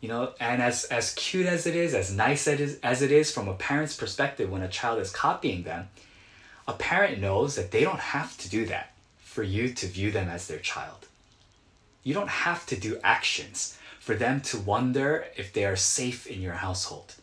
You 0.00 0.08
know, 0.08 0.32
and 0.40 0.62
as, 0.62 0.84
as 0.84 1.14
cute 1.14 1.46
as 1.46 1.66
it 1.66 1.76
is, 1.76 1.94
as 1.94 2.14
nice 2.14 2.48
as 2.48 2.54
it, 2.54 2.60
is, 2.60 2.80
as 2.82 3.02
it 3.02 3.12
is 3.12 3.30
from 3.30 3.48
a 3.48 3.54
parent's 3.54 3.96
perspective 3.96 4.50
when 4.50 4.62
a 4.62 4.68
child 4.68 4.98
is 4.98 5.10
copying 5.10 5.64
them, 5.64 5.88
a 6.66 6.72
parent 6.72 7.20
knows 7.20 7.56
that 7.56 7.70
they 7.70 7.82
don't 7.82 8.00
have 8.00 8.36
to 8.38 8.48
do 8.48 8.64
that 8.66 8.92
for 9.18 9.42
you 9.42 9.72
to 9.74 9.86
view 9.86 10.10
them 10.10 10.28
as 10.28 10.46
their 10.46 10.58
child. 10.58 11.06
You 12.02 12.14
don't 12.14 12.28
have 12.28 12.64
to 12.66 12.76
do 12.76 12.98
actions 13.04 13.76
for 13.98 14.14
them 14.14 14.40
to 14.40 14.58
wonder 14.58 15.26
if 15.36 15.52
they 15.52 15.64
are 15.66 15.76
safe 15.76 16.26
in 16.26 16.40
your 16.40 16.54
household. 16.54 17.14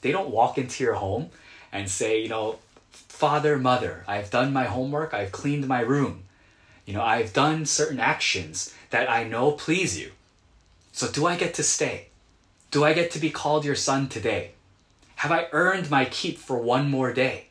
They 0.00 0.10
don't 0.10 0.30
walk 0.30 0.56
into 0.56 0.82
your 0.82 0.94
home 0.94 1.30
and 1.70 1.90
say, 1.90 2.22
you 2.22 2.28
know, 2.28 2.58
father, 2.90 3.58
mother, 3.58 4.04
I've 4.08 4.30
done 4.30 4.52
my 4.52 4.64
homework, 4.64 5.12
I've 5.12 5.32
cleaned 5.32 5.68
my 5.68 5.80
room. 5.80 6.22
You 6.86 6.94
know, 6.94 7.02
I've 7.02 7.32
done 7.32 7.66
certain 7.66 8.00
actions 8.00 8.74
that 8.90 9.10
I 9.10 9.24
know 9.24 9.52
please 9.52 9.98
you. 9.98 10.12
So 10.94 11.10
do 11.10 11.26
I 11.26 11.34
get 11.34 11.54
to 11.54 11.64
stay? 11.64 12.06
Do 12.70 12.84
I 12.84 12.92
get 12.92 13.10
to 13.10 13.18
be 13.18 13.28
called 13.28 13.64
your 13.64 13.74
son 13.74 14.08
today? 14.08 14.52
Have 15.16 15.32
I 15.32 15.48
earned 15.50 15.90
my 15.90 16.04
keep 16.04 16.38
for 16.38 16.56
one 16.56 16.88
more 16.88 17.12
day? 17.12 17.48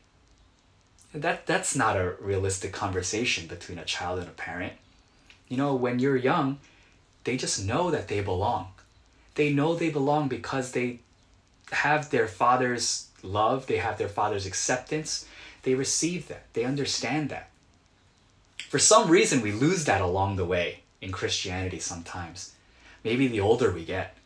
That, 1.12 1.44
that's 1.44 1.76
not 1.76 1.98
a 1.98 2.14
realistic 2.18 2.72
conversation 2.72 3.46
between 3.46 3.78
a 3.78 3.84
child 3.84 4.18
and 4.18 4.28
a 4.28 4.32
parent. 4.32 4.72
You 5.46 5.58
know, 5.58 5.74
when 5.74 5.98
you're 5.98 6.16
young, 6.16 6.58
they 7.24 7.36
just 7.36 7.66
know 7.66 7.90
that 7.90 8.08
they 8.08 8.22
belong. 8.22 8.68
They 9.34 9.52
know 9.52 9.74
they 9.74 9.90
belong 9.90 10.28
because 10.28 10.72
they 10.72 11.00
have 11.70 12.08
their 12.08 12.28
father's 12.28 13.08
love, 13.22 13.66
they 13.66 13.76
have 13.76 13.98
their 13.98 14.08
father's 14.08 14.46
acceptance, 14.46 15.26
they 15.64 15.74
receive 15.74 16.28
that, 16.28 16.46
they 16.54 16.64
understand 16.64 17.28
that. 17.28 17.50
For 18.70 18.78
some 18.78 19.10
reason, 19.10 19.42
we 19.42 19.52
lose 19.52 19.84
that 19.84 20.00
along 20.00 20.36
the 20.36 20.46
way 20.46 20.80
in 21.02 21.12
Christianity 21.12 21.78
sometimes. 21.78 22.53
Maybe 23.04 23.28
the 23.28 23.40
older 23.40 23.70
we 23.70 23.84
get, 23.84 24.16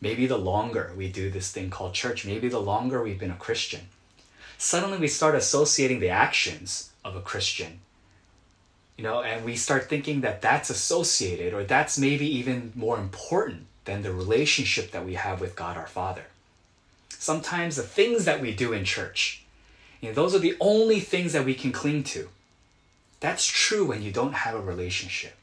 maybe 0.00 0.26
the 0.26 0.38
longer 0.38 0.92
we 0.96 1.10
do 1.10 1.28
this 1.28 1.50
thing 1.50 1.68
called 1.68 1.92
church, 1.92 2.24
maybe 2.24 2.48
the 2.48 2.60
longer 2.60 3.02
we've 3.02 3.18
been 3.18 3.30
a 3.30 3.36
Christian. 3.36 3.88
Suddenly 4.56 4.98
we 4.98 5.08
start 5.08 5.34
associating 5.34 6.00
the 6.00 6.08
actions 6.08 6.90
of 7.04 7.16
a 7.16 7.20
Christian 7.20 7.80
you 8.96 9.04
know 9.04 9.22
and 9.22 9.44
we 9.44 9.54
start 9.54 9.88
thinking 9.88 10.22
that 10.22 10.42
that's 10.42 10.70
associated 10.70 11.54
or 11.54 11.62
that's 11.62 11.96
maybe 11.96 12.26
even 12.26 12.72
more 12.74 12.98
important 12.98 13.64
than 13.84 14.02
the 14.02 14.12
relationship 14.12 14.90
that 14.90 15.06
we 15.06 15.14
have 15.14 15.40
with 15.40 15.54
God 15.54 15.76
our 15.76 15.86
Father 15.86 16.24
sometimes 17.18 17.76
the 17.76 17.82
things 17.82 18.24
that 18.24 18.40
we 18.40 18.54
do 18.54 18.72
in 18.72 18.84
church, 18.84 19.44
you 20.00 20.08
know, 20.08 20.14
those 20.14 20.34
are 20.34 20.38
the 20.38 20.56
only 20.60 21.00
things 21.00 21.32
that 21.32 21.44
we 21.44 21.54
can 21.54 21.72
cling 21.72 22.04
to. 22.04 22.28
That's 23.20 23.46
true 23.46 23.84
when 23.84 24.02
you 24.02 24.12
don't 24.12 24.32
have 24.32 24.54
a 24.54 24.60
relationship. 24.60 25.34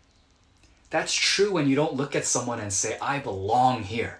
That's 0.96 1.14
true 1.14 1.52
when 1.52 1.68
you 1.68 1.75
don't 1.75 1.98
look 1.98 2.16
at 2.16 2.24
someone 2.24 2.62
and 2.62 2.72
say, 2.72 2.98
I 3.02 3.20
belong 3.20 3.84
here. 3.84 4.20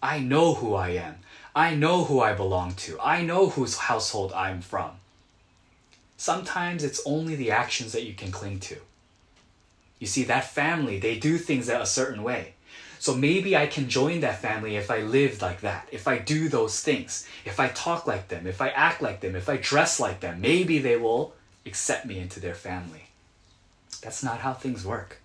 I 0.00 0.20
know 0.20 0.54
who 0.54 0.72
I 0.72 0.90
am. 0.90 1.16
I 1.52 1.74
know 1.74 2.04
who 2.04 2.20
I 2.20 2.32
belong 2.32 2.74
to. 2.74 2.96
I 3.00 3.22
know 3.22 3.48
whose 3.48 3.76
household 3.76 4.32
I'm 4.32 4.60
from. 4.60 4.92
Sometimes 6.16 6.84
it's 6.84 7.02
only 7.04 7.34
the 7.34 7.50
actions 7.50 7.90
that 7.90 8.04
you 8.04 8.14
can 8.14 8.30
cling 8.30 8.60
to. 8.60 8.76
You 9.98 10.06
see, 10.06 10.22
that 10.22 10.48
family, 10.48 11.00
they 11.00 11.18
do 11.18 11.38
things 11.38 11.68
a 11.68 11.84
certain 11.84 12.22
way. 12.22 12.54
So 13.00 13.12
maybe 13.12 13.56
I 13.56 13.66
can 13.66 13.88
join 13.88 14.20
that 14.20 14.40
family 14.40 14.76
if 14.76 14.92
I 14.92 15.00
live 15.00 15.42
like 15.42 15.62
that, 15.62 15.88
if 15.90 16.06
I 16.06 16.18
do 16.18 16.48
those 16.48 16.78
things, 16.78 17.26
if 17.44 17.58
I 17.58 17.66
talk 17.70 18.06
like 18.06 18.28
them, 18.28 18.46
if 18.46 18.60
I 18.60 18.68
act 18.68 19.02
like 19.02 19.22
them, 19.22 19.34
if 19.34 19.48
I 19.48 19.56
dress 19.56 19.98
like 19.98 20.20
them. 20.20 20.40
Maybe 20.40 20.78
they 20.78 20.96
will 20.96 21.34
accept 21.66 22.06
me 22.06 22.20
into 22.20 22.38
their 22.38 22.54
family. 22.54 23.08
That's 24.02 24.22
not 24.22 24.38
how 24.38 24.52
things 24.52 24.86
work. 24.86 25.20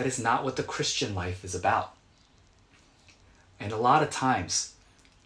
That 0.00 0.06
is 0.06 0.18
not 0.18 0.44
what 0.44 0.56
the 0.56 0.62
Christian 0.62 1.14
life 1.14 1.44
is 1.44 1.54
about. 1.54 1.94
And 3.60 3.70
a 3.70 3.76
lot 3.76 4.02
of 4.02 4.08
times, 4.08 4.72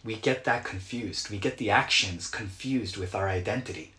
we 0.03 0.17
get 0.17 0.43
that 0.43 0.65
confused. 0.65 1.29
We 1.29 1.37
get 1.37 1.57
the 1.57 1.69
actions 1.69 2.29
confused 2.29 2.97
with 2.97 3.15
our 3.15 3.29
identity. 3.29 3.93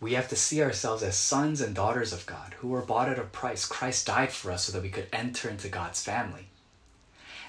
We 0.00 0.14
have 0.14 0.30
to 0.30 0.34
see 0.34 0.62
ourselves 0.62 1.02
as 1.02 1.14
sons 1.14 1.60
and 1.60 1.74
daughters 1.74 2.14
of 2.14 2.24
God 2.24 2.54
who 2.60 2.68
were 2.68 2.80
bought 2.80 3.10
at 3.10 3.18
a 3.18 3.24
price. 3.24 3.66
Christ 3.66 4.06
died 4.06 4.32
for 4.32 4.50
us 4.50 4.64
so 4.64 4.72
that 4.72 4.82
we 4.82 4.88
could 4.88 5.08
enter 5.12 5.50
into 5.50 5.68
God's 5.68 6.02
family. 6.02 6.46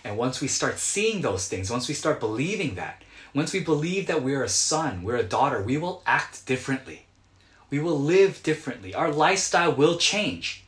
And 0.04 0.18
once 0.18 0.42
we 0.42 0.50
start 0.50 0.80
seeing 0.80 1.22
those 1.22 1.48
things, 1.48 1.72
once 1.72 1.88
we 1.88 1.94
start 1.94 2.20
believing 2.20 2.76
that, 2.76 3.04
once 3.34 3.54
we 3.54 3.62
believe 3.62 4.08
that 4.08 4.22
we're 4.22 4.44
a 4.44 4.50
son, 4.50 5.02
we're 5.02 5.16
a 5.16 5.24
daughter, 5.24 5.64
we 5.64 5.78
will 5.78 6.04
act 6.06 6.46
differently. 6.46 7.06
We 7.70 7.80
will 7.80 7.98
live 7.98 8.44
differently. 8.44 8.94
Our 8.94 9.12
lifestyle 9.14 9.74
will 9.74 9.98
change. 9.98 10.63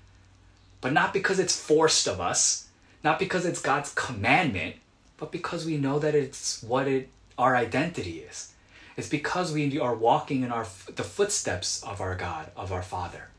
But 0.85 0.93
not 0.93 1.13
because 1.13 1.39
it's 1.39 1.59
forced 1.59 2.07
of 2.07 2.21
us, 2.21 2.67
not 3.03 3.17
because 3.17 3.43
it's 3.43 3.59
God's 3.59 3.91
commandment, 3.95 4.75
but 5.17 5.31
because 5.31 5.65
we 5.65 5.77
know 5.77 5.97
that 5.97 6.13
it's 6.13 6.61
what 6.61 6.87
it, 6.87 7.09
our 7.39 7.55
identity 7.55 8.19
is. 8.19 8.53
It's 8.95 9.09
because 9.09 9.51
we 9.51 9.79
are 9.79 9.95
walking 9.95 10.43
in 10.43 10.51
our 10.51 10.67
the 10.95 11.03
footsteps 11.03 11.81
of 11.81 12.01
our 12.01 12.13
God, 12.13 12.51
of 12.55 12.71
our 12.71 12.83
Father. 12.83 13.29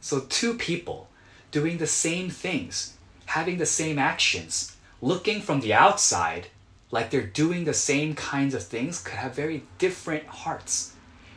So 0.00 0.26
two 0.28 0.54
people 0.54 1.08
doing 1.50 1.78
the 1.78 1.88
same 1.88 2.30
things, 2.30 2.96
having 3.26 3.58
the 3.58 3.66
same 3.66 3.98
actions, 3.98 4.76
looking 5.02 5.40
from 5.40 5.58
the 5.58 5.74
outside 5.74 6.46
like 6.92 7.10
they're 7.10 7.22
doing 7.26 7.64
the 7.64 7.74
same 7.74 8.14
kinds 8.14 8.54
of 8.54 8.62
things 8.62 9.02
could 9.02 9.18
have 9.18 9.34
very 9.34 9.64
different 9.78 10.26
hearts, 10.26 10.94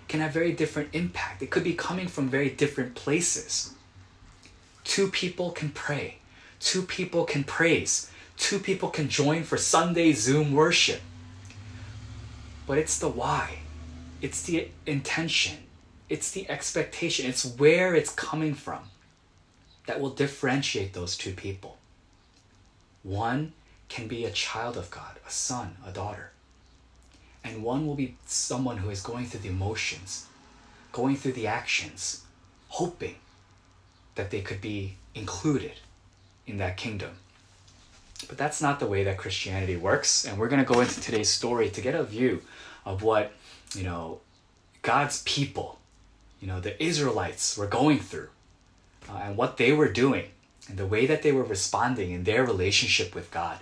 can 0.08 0.20
have 0.20 0.31
very 0.31 0.51
different 0.51 0.89
impact. 0.93 1.41
It 1.41 1.50
could 1.50 1.63
be 1.63 1.74
coming 1.74 2.08
from 2.08 2.29
very 2.29 2.51
different 2.51 2.93
places. 2.93 3.74
Two 4.92 5.08
people 5.08 5.52
can 5.52 5.70
pray, 5.70 6.18
two 6.60 6.82
people 6.82 7.24
can 7.24 7.46
praise, 7.46 8.12
two 8.36 8.60
people 8.60 8.90
can 8.90 9.08
join 9.08 9.44
for 9.44 9.56
Sunday 9.56 10.12
Zoom 10.12 10.52
worship. 10.52 11.00
But 12.68 12.78
it's 12.78 13.00
the 13.00 13.08
why, 13.08 13.60
it's 14.22 14.44
the 14.44 14.68
intention, 14.86 15.60
it's 16.10 16.32
the 16.32 16.50
expectation, 16.50 17.26
it's 17.26 17.46
where 17.46 17.96
it's 17.96 18.14
coming 18.14 18.54
from 18.54 18.90
that 19.88 20.02
will 20.02 20.10
differentiate 20.10 20.92
those 20.92 21.16
two 21.16 21.32
people. 21.32 21.78
One 23.02 23.54
can 23.88 24.10
be 24.10 24.26
a 24.26 24.30
child 24.30 24.76
of 24.76 24.92
God, 24.92 25.22
a 25.26 25.32
son, 25.32 25.78
a 25.88 25.92
daughter. 25.94 26.32
And 27.46 27.64
one 27.64 27.88
will 27.88 27.96
be 27.96 28.18
someone 28.26 28.76
who 28.76 28.90
is 28.90 29.02
going 29.02 29.28
through 29.28 29.40
the 29.40 29.48
emotions, 29.48 30.26
going 30.92 31.16
through 31.16 31.40
the 31.40 31.48
actions, 31.48 32.26
hoping 32.68 33.16
that 34.15 34.32
they 34.32 34.41
could 34.41 34.62
be 34.62 34.96
included 35.15 35.74
in 36.48 36.58
that 36.58 36.77
kingdom. 36.77 37.12
But 38.27 38.38
that's 38.38 38.62
not 38.62 38.80
the 38.80 38.88
way 38.88 39.03
that 39.03 39.18
Christianity 39.18 39.75
works. 39.75 40.25
And 40.25 40.38
we're 40.38 40.50
going 40.50 40.63
to 40.63 40.74
go 40.74 40.80
into 40.80 41.01
today's 41.01 41.30
story 41.30 41.70
to 41.70 41.82
get 41.82 41.96
a 41.96 42.03
view 42.03 42.41
of 42.86 43.03
what, 43.03 43.32
you 43.75 43.84
know, 43.84 44.20
God's 44.82 45.22
people, 45.24 45.80
you 46.39 46.48
know, 46.48 46.60
the 46.60 46.82
Israelites 46.84 47.58
were 47.58 47.68
going 47.68 48.00
through 48.00 48.30
uh, 49.10 49.22
and 49.24 49.38
what 49.38 49.58
they 49.58 49.72
were 49.72 49.91
doing 49.91 50.30
and 50.68 50.77
the 50.77 50.86
way 50.86 51.06
that 51.06 51.22
they 51.22 51.32
were 51.32 51.44
responding 51.44 52.12
in 52.12 52.24
their 52.24 52.44
relationship 52.44 53.13
with 53.13 53.32
God. 53.32 53.60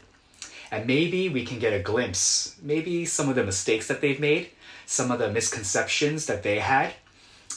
And 0.72 0.86
maybe 0.86 1.30
we 1.30 1.46
can 1.46 1.60
get 1.60 1.74
a 1.74 1.80
glimpse, 1.80 2.56
maybe 2.62 3.06
some 3.06 3.28
of 3.28 3.36
the 3.36 3.44
mistakes 3.44 3.88
that 3.88 4.02
they've 4.02 4.20
made, 4.20 4.50
some 4.86 5.10
of 5.10 5.20
the 5.20 5.32
misconceptions 5.32 6.28
that 6.28 6.44
they 6.44 6.60
had, 6.60 6.94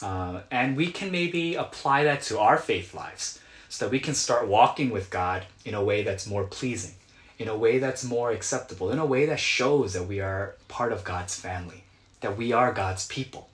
uh, 0.01 0.41
and 0.51 0.75
we 0.75 0.87
can 0.87 1.11
maybe 1.11 1.55
apply 1.55 2.03
that 2.03 2.21
to 2.23 2.39
our 2.39 2.57
faith 2.57 2.93
lives 2.93 3.39
so 3.69 3.85
that 3.85 3.91
we 3.91 3.99
can 3.99 4.13
start 4.13 4.47
walking 4.47 4.89
with 4.89 5.09
God 5.09 5.45
in 5.65 5.73
a 5.73 5.83
way 5.83 6.03
that's 6.03 6.27
more 6.27 6.43
pleasing, 6.43 6.95
in 7.39 7.47
a 7.47 7.57
way 7.57 7.79
that's 7.79 8.03
more 8.03 8.31
acceptable, 8.31 8.91
in 8.91 8.99
a 8.99 9.05
way 9.05 9.25
that 9.25 9.39
shows 9.39 9.93
that 9.93 10.07
we 10.07 10.19
are 10.19 10.55
part 10.67 10.91
of 10.91 11.03
God's 11.03 11.39
family, 11.39 11.83
that 12.21 12.37
we 12.37 12.51
are 12.51 12.73
God's 12.73 13.07
people. 13.07 13.49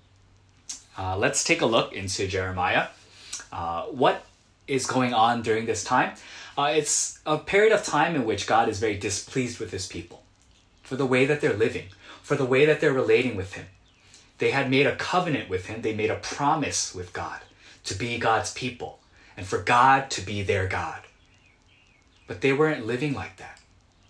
Uh, 0.98 1.18
let's 1.18 1.44
take 1.44 1.62
a 1.62 1.66
look 1.66 1.94
into 1.94 2.28
Jeremiah. 2.28 2.88
Uh, 3.52 3.84
what 3.84 4.26
is 4.68 4.86
going 4.86 5.14
on 5.14 5.42
during 5.42 5.66
this 5.66 5.84
time? 5.84 6.16
Uh, 6.58 6.74
it's 6.76 7.20
a 7.26 7.38
period 7.38 7.72
of 7.72 7.84
time 7.86 8.16
in 8.16 8.26
which 8.26 8.46
God 8.46 8.68
is 8.68 8.80
very 8.80 8.98
displeased 8.98 9.60
with 9.60 9.72
his 9.72 9.88
people 9.88 10.24
for 10.84 10.98
the 10.98 11.06
way 11.06 11.26
that 11.26 11.40
they're 11.40 11.54
living, 11.54 11.86
for 12.22 12.36
the 12.36 12.46
way 12.46 12.66
that 12.66 12.82
they're 12.82 12.92
relating 12.92 13.38
with 13.38 13.54
him. 13.54 13.68
They 14.40 14.52
had 14.52 14.70
made 14.70 14.88
a 14.88 14.96
covenant 14.96 15.50
with 15.50 15.68
him, 15.68 15.82
they 15.82 15.94
made 15.94 16.10
a 16.10 16.16
promise 16.16 16.96
with 16.96 17.14
God 17.14 17.42
to 17.84 17.94
be 17.94 18.18
God's 18.18 18.54
people 18.54 19.00
and 19.38 19.46
for 19.46 19.60
God 19.60 20.10
to 20.12 20.22
be 20.22 20.42
their 20.42 20.68
God. 20.68 21.02
But 22.28 22.42
they 22.42 22.54
weren't 22.54 22.86
living 22.86 23.14
like 23.14 23.38
that. 23.38 23.60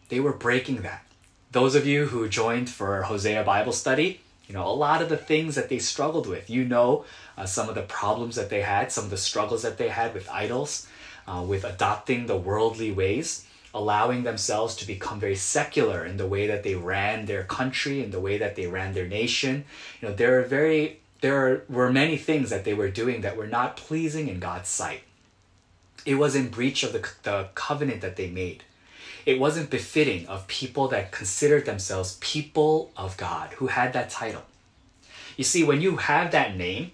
They 0.09 0.19
were 0.19 0.33
breaking 0.33 0.81
that. 0.83 1.05
Those 1.51 1.75
of 1.75 1.85
you 1.85 2.07
who 2.07 2.27
joined 2.29 2.69
for 2.69 3.03
Hosea 3.03 3.43
Bible 3.43 3.73
study, 3.73 4.21
you 4.47 4.53
know, 4.53 4.67
a 4.67 4.73
lot 4.73 5.01
of 5.01 5.09
the 5.09 5.17
things 5.17 5.55
that 5.55 5.69
they 5.69 5.79
struggled 5.79 6.27
with. 6.27 6.49
You 6.49 6.65
know, 6.65 7.05
uh, 7.37 7.45
some 7.45 7.69
of 7.69 7.75
the 7.75 7.83
problems 7.83 8.35
that 8.35 8.49
they 8.49 8.61
had, 8.61 8.91
some 8.91 9.05
of 9.05 9.09
the 9.11 9.17
struggles 9.17 9.61
that 9.61 9.77
they 9.77 9.89
had 9.89 10.13
with 10.13 10.29
idols, 10.29 10.87
uh, 11.27 11.43
with 11.47 11.63
adopting 11.63 12.25
the 12.25 12.37
worldly 12.37 12.91
ways, 12.91 13.45
allowing 13.73 14.23
themselves 14.23 14.75
to 14.75 14.87
become 14.87 15.19
very 15.19 15.35
secular 15.35 16.05
in 16.05 16.17
the 16.17 16.27
way 16.27 16.47
that 16.47 16.63
they 16.63 16.75
ran 16.75 17.25
their 17.25 17.43
country, 17.43 18.03
in 18.03 18.11
the 18.11 18.19
way 18.19 18.37
that 18.37 18.55
they 18.55 18.67
ran 18.67 18.93
their 18.93 19.07
nation. 19.07 19.65
You 20.01 20.09
know, 20.09 20.13
there 20.13 20.39
are 20.39 20.43
very 20.43 20.99
there 21.21 21.63
were 21.67 21.91
many 21.91 22.17
things 22.17 22.49
that 22.49 22.63
they 22.63 22.73
were 22.73 22.89
doing 22.89 23.21
that 23.21 23.35
were 23.35 23.47
not 23.47 23.75
pleasing 23.75 24.27
in 24.29 24.39
God's 24.39 24.69
sight. 24.69 25.01
It 26.05 26.15
was 26.15 26.33
in 26.33 26.49
breach 26.49 26.83
of 26.83 26.93
the, 26.93 27.07
the 27.23 27.49
covenant 27.55 28.01
that 28.01 28.15
they 28.15 28.29
made. 28.29 28.63
It 29.25 29.39
wasn't 29.39 29.69
befitting 29.69 30.25
of 30.27 30.47
people 30.47 30.87
that 30.87 31.11
considered 31.11 31.65
themselves 31.65 32.17
people 32.21 32.91
of 32.95 33.17
God, 33.17 33.51
who 33.53 33.67
had 33.67 33.91
that 33.93 34.09
title. 34.09 34.43
You 35.35 35.43
see, 35.43 35.63
when 35.63 35.81
you 35.81 35.97
have 35.97 36.31
that 36.31 36.55
name, 36.55 36.91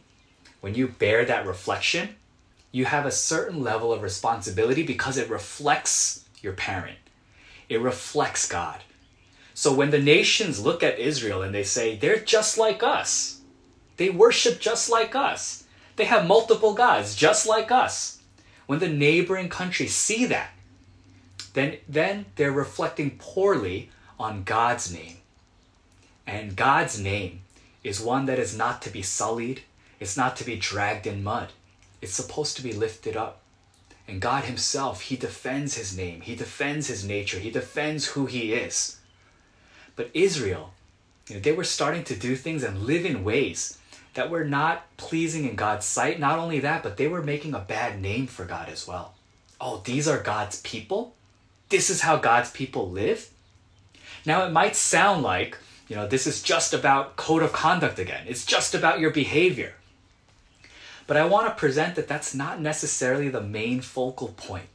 when 0.60 0.74
you 0.74 0.88
bear 0.88 1.24
that 1.26 1.46
reflection, 1.46 2.16
you 2.72 2.86
have 2.86 3.06
a 3.06 3.12
certain 3.12 3.62
level 3.64 3.94
of 3.94 4.02
responsibility 4.02 4.84
because 4.84 5.18
it 5.18 5.30
reflects 5.30 6.25
your 6.46 6.54
parent. 6.54 6.98
It 7.68 7.82
reflects 7.82 8.48
God. 8.48 8.82
So 9.54 9.74
when 9.74 9.90
the 9.90 10.00
nations 10.00 10.64
look 10.64 10.84
at 10.84 11.00
Israel 11.00 11.42
and 11.42 11.54
they 11.54 11.64
say, 11.64 11.98
they're 11.98 12.20
just 12.20 12.58
like 12.58 12.84
us, 12.84 13.42
they 13.98 14.10
worship 14.10 14.60
just 14.62 14.90
like 14.90 15.16
us, 15.16 15.66
they 15.98 16.06
have 16.06 16.28
multiple 16.28 16.74
gods 16.74 17.16
just 17.16 17.46
like 17.48 17.72
us 17.72 18.22
when 18.66 18.80
the 18.80 18.90
neighboring 18.90 19.50
countries 19.50 19.96
see 19.96 20.26
that, 20.26 20.52
then, 21.54 21.78
then 21.88 22.26
they're 22.36 22.52
reflecting 22.52 23.18
poorly 23.18 23.90
on 24.20 24.44
God's 24.44 24.94
name. 24.94 25.18
And 26.28 26.56
God's 26.56 27.00
name 27.00 27.42
is 27.84 28.02
one 28.02 28.26
that 28.26 28.40
is 28.40 28.58
not 28.58 28.82
to 28.84 28.90
be 28.90 29.02
sullied, 29.02 29.62
it's 30.00 30.18
not 30.18 30.36
to 30.38 30.44
be 30.44 30.56
dragged 30.56 31.08
in 31.08 31.24
mud. 31.24 31.50
It's 32.02 32.14
supposed 32.14 32.58
to 32.58 32.64
be 32.64 32.74
lifted 32.74 33.16
up. 33.16 33.42
And 34.08 34.22
God 34.22 34.44
Himself, 34.44 35.02
He 35.02 35.16
defends 35.16 35.76
His 35.76 35.98
name, 35.98 36.22
He 36.22 36.36
defends 36.36 36.88
His 36.88 37.06
nature, 37.06 37.40
He 37.40 37.52
defends 37.52 38.08
who 38.08 38.26
He 38.26 38.54
is. 38.54 39.00
But 39.96 40.12
Israel, 40.14 40.74
you 41.28 41.36
know, 41.36 41.42
they 41.42 41.52
were 41.52 41.64
starting 41.64 42.04
to 42.06 42.16
do 42.16 42.36
things 42.36 42.64
and 42.64 42.84
live 42.84 43.06
in 43.06 43.24
ways 43.24 43.80
that 44.14 44.30
were 44.30 44.46
not 44.46 44.86
pleasing 44.98 45.48
in 45.48 45.56
God's 45.56 45.86
sight. 45.86 46.20
Not 46.20 46.40
only 46.40 46.60
that, 46.60 46.84
but 46.84 46.98
they 46.98 47.08
were 47.08 47.24
making 47.24 47.54
a 47.54 47.60
bad 47.60 48.02
name 48.02 48.28
for 48.28 48.46
God 48.46 48.70
as 48.70 48.88
well. 48.88 49.14
Oh, 49.60 49.82
these 49.84 50.08
are 50.08 50.22
God's 50.22 50.62
people? 50.62 51.14
This 51.70 51.90
is 51.90 52.02
how 52.02 52.18
God's 52.18 52.52
people 52.52 52.90
live? 52.90 53.30
Now, 54.26 54.46
it 54.46 54.52
might 54.52 54.76
sound 54.76 55.24
like, 55.24 55.58
you 55.88 55.96
know, 55.96 56.08
this 56.08 56.28
is 56.28 56.42
just 56.42 56.74
about 56.74 57.16
code 57.16 57.44
of 57.44 57.54
conduct 57.54 58.00
again. 58.00 58.26
It's 58.28 58.46
just 58.46 58.74
about 58.74 59.00
your 59.00 59.12
behavior. 59.12 59.74
But 61.08 61.18
I 61.18 61.26
want 61.26 61.48
to 61.48 61.56
present 61.60 61.96
that 61.96 62.08
that's 62.08 62.34
not 62.34 62.60
necessarily 62.62 63.30
the 63.30 63.42
main 63.42 63.82
focal 63.82 64.30
point. 64.30 64.68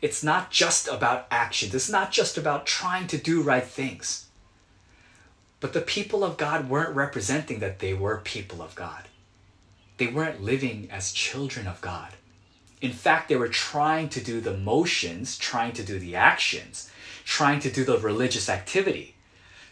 It's 0.00 0.22
not 0.22 0.50
just 0.50 0.86
about 0.88 1.26
actions. 1.30 1.74
It's 1.74 1.90
not 1.90 2.12
just 2.12 2.38
about 2.38 2.66
trying 2.66 3.06
to 3.08 3.18
do 3.18 3.42
right 3.42 3.64
things. 3.64 4.28
But 5.60 5.72
the 5.72 5.80
people 5.80 6.22
of 6.22 6.36
God 6.36 6.68
weren't 6.68 6.94
representing 6.94 7.58
that 7.60 7.78
they 7.80 7.94
were 7.94 8.18
people 8.18 8.62
of 8.62 8.74
God. 8.74 9.08
they 9.98 10.06
weren't 10.06 10.42
living 10.42 10.88
as 10.90 11.12
children 11.12 11.66
of 11.66 11.80
God. 11.80 12.12
In 12.80 12.92
fact, 12.92 13.28
they 13.28 13.36
were 13.36 13.48
trying 13.48 14.08
to 14.10 14.20
do 14.22 14.40
the 14.40 14.56
motions, 14.56 15.38
trying 15.38 15.72
to 15.72 15.82
do 15.82 15.98
the 15.98 16.14
actions, 16.16 16.90
trying 17.24 17.60
to 17.60 17.70
do 17.70 17.84
the 17.84 17.98
religious 17.98 18.48
activity, 18.48 19.14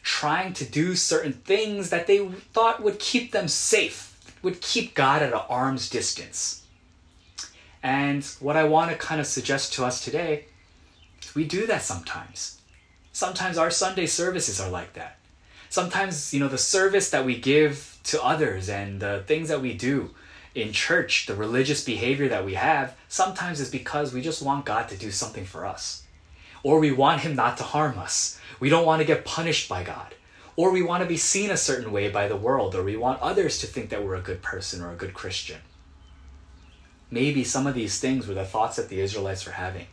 trying 0.03 0.53
to 0.55 0.65
do 0.65 0.95
certain 0.97 1.33
things 1.35 1.91
that 1.91 2.07
they 2.07 2.27
thought 2.29 2.83
would 2.83 2.99
keep 2.99 3.33
them 3.33 3.49
safe, 3.49 4.14
would 4.45 4.61
keep 4.61 4.95
God 4.95 5.23
at 5.23 5.33
an 5.33 5.41
arm's 5.49 5.91
distance. 5.91 6.65
And 7.83 8.25
what 8.41 8.57
I 8.57 8.65
want 8.65 8.91
to 8.91 8.97
kind 8.97 9.21
of 9.21 9.27
suggest 9.27 9.73
to 9.75 9.85
us 9.85 10.05
today 10.05 10.47
we 11.35 11.45
do 11.45 11.67
that 11.67 11.83
sometimes. 11.83 12.61
Sometimes 13.13 13.59
our 13.59 13.71
Sunday 13.71 14.07
services 14.07 14.61
are 14.61 14.71
like 14.71 14.93
that. 14.95 15.19
Sometimes, 15.69 16.33
you 16.33 16.41
know, 16.41 16.49
the 16.49 16.59
service 16.59 17.11
that 17.11 17.25
we 17.25 17.39
give 17.39 17.99
to 18.05 18.23
others 18.23 18.69
and 18.69 19.01
the 19.01 19.25
things 19.27 19.49
that 19.49 19.61
we 19.61 19.75
do 19.75 20.11
in 20.55 20.73
church, 20.73 21.27
the 21.27 21.35
religious 21.35 21.85
behavior 21.85 22.29
that 22.29 22.45
we 22.45 22.55
have, 22.55 22.97
sometimes 23.09 23.61
is 23.61 23.71
because 23.71 24.13
we 24.13 24.21
just 24.21 24.43
want 24.43 24.65
God 24.65 24.89
to 24.89 24.97
do 24.97 25.11
something 25.11 25.45
for 25.45 25.67
us. 25.67 26.05
Or 26.63 26.79
we 26.79 26.93
want 26.93 27.23
Him 27.23 27.35
not 27.35 27.57
to 27.59 27.65
harm 27.65 27.99
us. 27.99 28.39
We 28.61 28.69
don't 28.69 28.87
want 28.87 29.01
to 29.01 29.07
get 29.07 29.25
punished 29.25 29.69
by 29.69 29.83
God. 29.83 30.15
Or 30.57 30.71
we 30.71 30.83
want 30.83 31.03
to 31.03 31.09
be 31.09 31.17
seen 31.17 31.51
a 31.51 31.57
certain 31.57 31.91
way 31.91 32.11
by 32.11 32.29
the 32.29 32.37
world, 32.37 32.75
or 32.75 32.85
we 32.85 32.97
want 32.97 33.21
others 33.21 33.59
to 33.59 33.67
think 33.67 33.91
that 33.91 34.05
we're 34.05 34.15
a 34.15 34.21
good 34.21 34.43
person 34.43 34.81
or 34.83 34.93
a 34.93 34.97
good 34.97 35.15
Christian. 35.15 35.61
Maybe 37.11 37.45
some 37.45 37.67
of 37.67 37.75
these 37.75 37.99
things 37.99 38.27
were 38.27 38.35
the 38.35 38.45
thoughts 38.45 38.77
that 38.77 38.89
the 38.89 39.01
Israelites 39.01 39.47
were 39.47 39.53
having. 39.53 39.87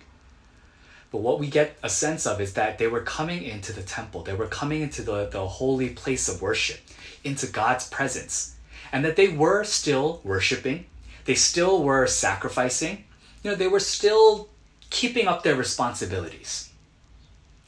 But 1.11 1.21
what 1.21 1.39
we 1.39 1.47
get 1.47 1.77
a 1.83 1.89
sense 1.89 2.25
of 2.25 2.39
is 2.39 2.53
that 2.53 2.77
they 2.77 2.87
were 2.87 3.01
coming 3.01 3.43
into 3.43 3.73
the 3.73 3.81
temple, 3.81 4.23
they 4.23 4.33
were 4.33 4.47
coming 4.47 4.81
into 4.81 5.01
the, 5.01 5.27
the 5.27 5.45
holy 5.45 5.89
place 5.89 6.29
of 6.29 6.41
worship, 6.41 6.79
into 7.23 7.47
God's 7.47 7.89
presence, 7.89 8.55
and 8.91 9.03
that 9.03 9.17
they 9.17 9.27
were 9.27 9.63
still 9.63 10.21
worshiping, 10.23 10.85
they 11.25 11.35
still 11.35 11.83
were 11.83 12.07
sacrificing, 12.07 13.03
you 13.43 13.51
know, 13.51 13.57
they 13.57 13.67
were 13.67 13.79
still 13.79 14.49
keeping 14.89 15.27
up 15.27 15.43
their 15.43 15.55
responsibilities. 15.55 16.69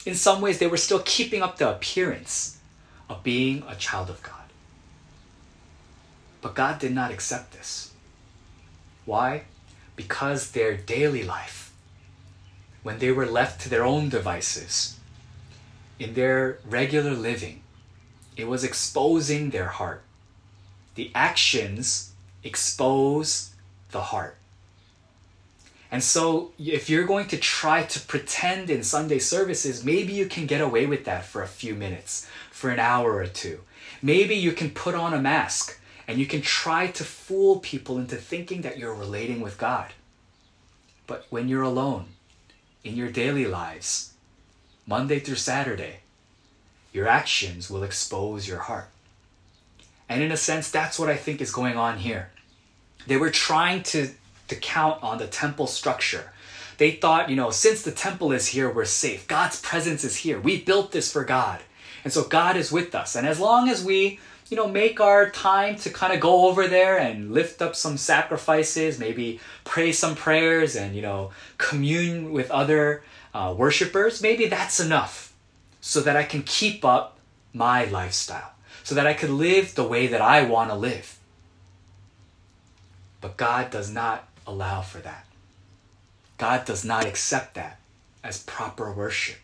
In 0.06 0.14
some 0.14 0.40
ways, 0.40 0.58
they 0.58 0.66
were 0.66 0.76
still 0.76 1.00
keeping 1.04 1.42
up 1.42 1.58
the 1.58 1.70
appearance 1.70 2.53
of 3.08 3.22
being 3.22 3.62
a 3.68 3.74
child 3.74 4.10
of 4.10 4.22
God. 4.22 4.34
But 6.40 6.54
God 6.54 6.78
did 6.78 6.92
not 6.92 7.10
accept 7.10 7.52
this. 7.52 7.92
Why? 9.04 9.44
Because 9.96 10.50
their 10.50 10.76
daily 10.76 11.22
life, 11.22 11.72
when 12.82 12.98
they 12.98 13.12
were 13.12 13.26
left 13.26 13.60
to 13.62 13.68
their 13.68 13.84
own 13.84 14.08
devices, 14.08 14.98
in 15.98 16.14
their 16.14 16.58
regular 16.64 17.14
living, 17.14 17.62
it 18.36 18.48
was 18.48 18.64
exposing 18.64 19.50
their 19.50 19.68
heart. 19.68 20.02
The 20.96 21.10
actions 21.14 22.12
expose 22.42 23.54
the 23.90 24.02
heart. 24.02 24.36
And 25.94 26.02
so, 26.02 26.50
if 26.58 26.90
you're 26.90 27.06
going 27.06 27.28
to 27.28 27.36
try 27.36 27.84
to 27.84 28.00
pretend 28.00 28.68
in 28.68 28.82
Sunday 28.82 29.20
services, 29.20 29.84
maybe 29.84 30.12
you 30.12 30.26
can 30.26 30.44
get 30.44 30.60
away 30.60 30.86
with 30.86 31.04
that 31.04 31.24
for 31.24 31.40
a 31.40 31.46
few 31.46 31.76
minutes, 31.76 32.28
for 32.50 32.70
an 32.70 32.80
hour 32.80 33.14
or 33.14 33.28
two. 33.28 33.60
Maybe 34.02 34.34
you 34.34 34.50
can 34.50 34.70
put 34.70 34.96
on 34.96 35.14
a 35.14 35.20
mask 35.20 35.78
and 36.08 36.18
you 36.18 36.26
can 36.26 36.42
try 36.42 36.88
to 36.88 37.04
fool 37.04 37.60
people 37.60 37.96
into 37.96 38.16
thinking 38.16 38.62
that 38.62 38.76
you're 38.76 38.92
relating 38.92 39.40
with 39.40 39.56
God. 39.56 39.92
But 41.06 41.26
when 41.30 41.46
you're 41.46 41.62
alone, 41.62 42.06
in 42.82 42.96
your 42.96 43.08
daily 43.08 43.46
lives, 43.46 44.14
Monday 44.88 45.20
through 45.20 45.36
Saturday, 45.36 46.00
your 46.92 47.06
actions 47.06 47.70
will 47.70 47.84
expose 47.84 48.48
your 48.48 48.58
heart. 48.58 48.88
And 50.08 50.24
in 50.24 50.32
a 50.32 50.36
sense, 50.36 50.72
that's 50.72 50.98
what 50.98 51.08
I 51.08 51.16
think 51.16 51.40
is 51.40 51.52
going 51.52 51.76
on 51.76 51.98
here. 51.98 52.30
They 53.06 53.16
were 53.16 53.30
trying 53.30 53.84
to, 53.84 54.08
to 54.54 54.60
count 54.60 55.02
on 55.02 55.18
the 55.18 55.26
temple 55.26 55.66
structure. 55.66 56.32
They 56.78 56.92
thought, 56.92 57.30
you 57.30 57.36
know, 57.36 57.50
since 57.50 57.82
the 57.82 57.92
temple 57.92 58.32
is 58.32 58.48
here, 58.48 58.70
we're 58.70 58.84
safe. 58.84 59.26
God's 59.26 59.60
presence 59.60 60.04
is 60.04 60.16
here. 60.16 60.40
We 60.40 60.60
built 60.60 60.92
this 60.92 61.12
for 61.12 61.24
God. 61.24 61.60
And 62.02 62.12
so 62.12 62.24
God 62.24 62.56
is 62.56 62.72
with 62.72 62.94
us. 62.94 63.14
And 63.14 63.26
as 63.26 63.40
long 63.40 63.68
as 63.68 63.84
we 63.84 64.18
you 64.50 64.56
know, 64.56 64.68
make 64.68 65.00
our 65.00 65.30
time 65.30 65.76
to 65.76 65.90
kind 65.90 66.12
of 66.12 66.20
go 66.20 66.46
over 66.46 66.68
there 66.68 66.98
and 66.98 67.32
lift 67.32 67.62
up 67.62 67.74
some 67.74 67.96
sacrifices, 67.96 68.98
maybe 68.98 69.40
pray 69.64 69.90
some 69.90 70.14
prayers 70.14 70.76
and, 70.76 70.94
you 70.94 71.02
know, 71.02 71.30
commune 71.56 72.30
with 72.32 72.50
other 72.50 73.02
uh, 73.32 73.54
worshipers, 73.56 74.22
maybe 74.22 74.46
that's 74.46 74.80
enough 74.80 75.32
so 75.80 76.00
that 76.00 76.16
I 76.16 76.24
can 76.24 76.42
keep 76.42 76.84
up 76.84 77.18
my 77.52 77.86
lifestyle, 77.86 78.52
so 78.82 78.94
that 78.94 79.06
I 79.06 79.14
could 79.14 79.30
live 79.30 79.74
the 79.74 79.84
way 79.84 80.06
that 80.08 80.20
I 80.20 80.44
want 80.44 80.70
to 80.70 80.76
live. 80.76 81.18
But 83.20 83.36
God 83.36 83.70
does 83.70 83.90
not 83.90 84.28
allow 84.46 84.80
for 84.80 84.98
that. 84.98 85.26
God 86.38 86.64
does 86.64 86.84
not 86.84 87.06
accept 87.06 87.54
that 87.54 87.78
as 88.22 88.42
proper 88.42 88.92
worship. 88.92 89.38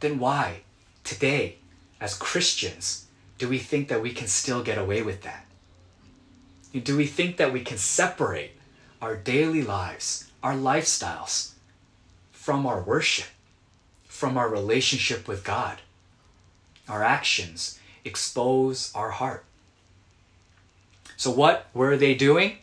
Then 0.00 0.18
why, 0.18 0.60
today, 1.02 1.56
as 2.00 2.14
Christians, 2.14 3.06
do 3.38 3.48
we 3.48 3.58
think 3.58 3.88
that 3.88 4.02
we 4.02 4.12
can 4.12 4.26
still 4.26 4.62
get 4.62 4.78
away 4.78 5.02
with 5.02 5.22
that? 5.22 5.46
Do 6.72 6.96
we 6.96 7.06
think 7.06 7.36
that 7.36 7.52
we 7.52 7.60
can 7.60 7.78
separate 7.78 8.52
our 9.00 9.16
daily 9.16 9.62
lives, 9.62 10.30
our 10.42 10.54
lifestyles, 10.54 11.52
from 12.32 12.66
our 12.66 12.82
worship, 12.82 13.28
from 14.06 14.36
our 14.36 14.48
relationship 14.48 15.28
with 15.28 15.44
God? 15.44 15.78
Our 16.88 17.02
actions 17.02 17.78
expose 18.04 18.92
our 18.94 19.10
heart. 19.10 19.44
So, 21.16 21.30
what 21.30 21.66
were 21.72 21.96
they 21.96 22.14
doing? 22.14 22.58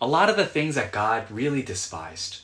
A 0.00 0.06
lot 0.06 0.28
of 0.28 0.36
the 0.36 0.44
things 0.44 0.74
that 0.74 0.92
God 0.92 1.30
really 1.30 1.62
despised. 1.62 2.42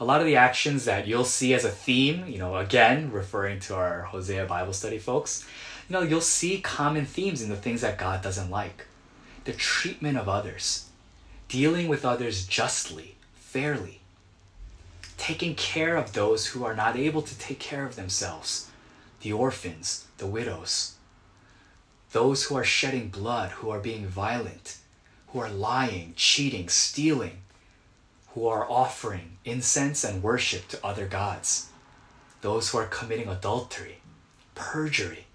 A 0.00 0.04
lot 0.04 0.20
of 0.20 0.26
the 0.26 0.36
actions 0.36 0.86
that 0.86 1.06
you'll 1.06 1.24
see 1.24 1.52
as 1.52 1.64
a 1.64 1.70
theme, 1.70 2.26
you 2.26 2.38
know, 2.38 2.56
again, 2.56 3.12
referring 3.12 3.60
to 3.60 3.74
our 3.74 4.02
Hosea 4.02 4.46
Bible 4.46 4.72
study 4.72 4.98
folks, 4.98 5.46
you 5.88 5.92
know, 5.92 6.02
you'll 6.02 6.20
see 6.22 6.60
common 6.60 7.04
themes 7.04 7.42
in 7.42 7.50
the 7.50 7.56
things 7.56 7.82
that 7.82 7.98
God 7.98 8.22
doesn't 8.22 8.50
like 8.50 8.86
the 9.44 9.52
treatment 9.52 10.18
of 10.18 10.28
others, 10.28 10.88
dealing 11.48 11.86
with 11.86 12.04
others 12.04 12.46
justly, 12.46 13.14
fairly, 13.36 14.00
taking 15.16 15.54
care 15.54 15.96
of 15.96 16.12
those 16.12 16.48
who 16.48 16.64
are 16.64 16.74
not 16.74 16.96
able 16.96 17.22
to 17.22 17.38
take 17.38 17.60
care 17.60 17.86
of 17.86 17.94
themselves, 17.94 18.70
the 19.20 19.32
orphans, 19.32 20.06
the 20.18 20.26
widows, 20.26 20.96
those 22.10 22.44
who 22.44 22.56
are 22.56 22.64
shedding 22.64 23.08
blood, 23.08 23.52
who 23.52 23.70
are 23.70 23.78
being 23.78 24.06
violent, 24.06 24.78
who 25.28 25.40
are 25.40 25.50
lying, 25.50 26.14
cheating, 26.16 26.68
stealing, 26.68 27.38
who 28.34 28.46
are 28.46 28.70
offering 28.70 29.38
incense 29.44 30.04
and 30.04 30.22
worship 30.22 30.68
to 30.68 30.86
other 30.86 31.06
gods, 31.06 31.70
those 32.42 32.70
who 32.70 32.78
are 32.78 32.86
committing 32.86 33.28
adultery, 33.28 33.98
perjury, 34.54 35.26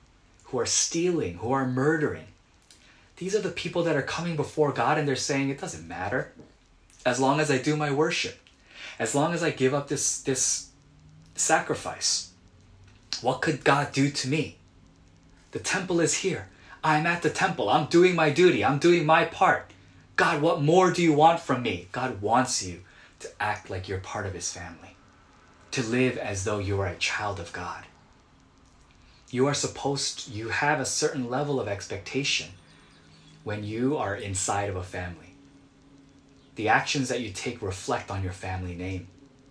who 0.46 0.60
are 0.60 0.66
stealing, 0.66 1.36
who 1.36 1.52
are 1.52 1.68
murdering. 1.68 2.28
These 3.18 3.36
are 3.36 3.42
the 3.42 3.50
people 3.50 3.84
that 3.84 3.96
are 3.96 4.02
coming 4.02 4.36
before 4.36 4.72
God 4.72 4.98
and 4.98 5.08
they're 5.08 5.16
saying, 5.16 5.50
it 5.50 5.60
doesn't 5.60 5.88
matter. 5.88 6.32
As 7.06 7.20
long 7.20 7.40
as 7.40 7.50
I 7.50 7.58
do 7.58 7.76
my 7.76 7.92
worship, 7.92 8.38
as 9.00 9.16
long 9.16 9.34
as 9.34 9.42
I 9.42 9.50
give 9.50 9.74
up 9.74 9.88
this, 9.88 10.22
this 10.22 10.70
sacrifice, 11.36 12.32
what 13.22 13.42
could 13.42 13.64
God 13.64 13.92
do 13.92 14.10
to 14.12 14.28
me? 14.28 14.58
The 15.52 15.60
temple 15.60 16.00
is 16.00 16.20
here. 16.20 16.50
I'm 16.84 17.06
at 17.06 17.22
the 17.22 17.30
temple. 17.30 17.70
I'm 17.70 17.88
doing 17.88 18.16
my 18.16 18.30
duty. 18.30 18.64
I'm 18.64 18.80
doing 18.80 19.06
my 19.06 19.26
part. 19.26 19.71
God, 20.22 20.40
what 20.44 20.62
more 20.62 20.92
do 20.92 21.02
you 21.02 21.14
want 21.14 21.40
from 21.40 21.64
me? 21.64 21.88
God 21.92 22.22
wants 22.22 22.62
you 22.62 22.82
to 23.22 23.30
act 23.40 23.72
like 23.72 23.90
you're 23.90 23.98
part 23.98 24.28
of 24.28 24.36
his 24.36 24.54
family, 24.54 24.96
to 25.72 25.82
live 25.82 26.16
as 26.16 26.44
though 26.44 26.60
you 26.60 26.80
are 26.80 26.86
a 26.86 26.96
child 26.98 27.40
of 27.40 27.52
God. 27.52 27.86
You 29.32 29.48
are 29.48 29.56
supposed 29.56 30.30
you 30.30 30.50
have 30.50 30.80
a 30.80 30.86
certain 30.86 31.28
level 31.28 31.60
of 31.60 31.68
expectation 31.68 32.50
when 33.44 33.64
you 33.64 33.98
are 33.98 34.16
inside 34.16 34.70
of 34.70 34.76
a 34.76 34.84
family. 34.84 35.34
The 36.54 36.70
actions 36.70 37.10
that 37.10 37.22
you 37.22 37.32
take 37.32 37.60
reflect 37.60 38.12
on 38.12 38.22
your 38.22 38.32
family 38.32 38.76
name. 38.76 39.08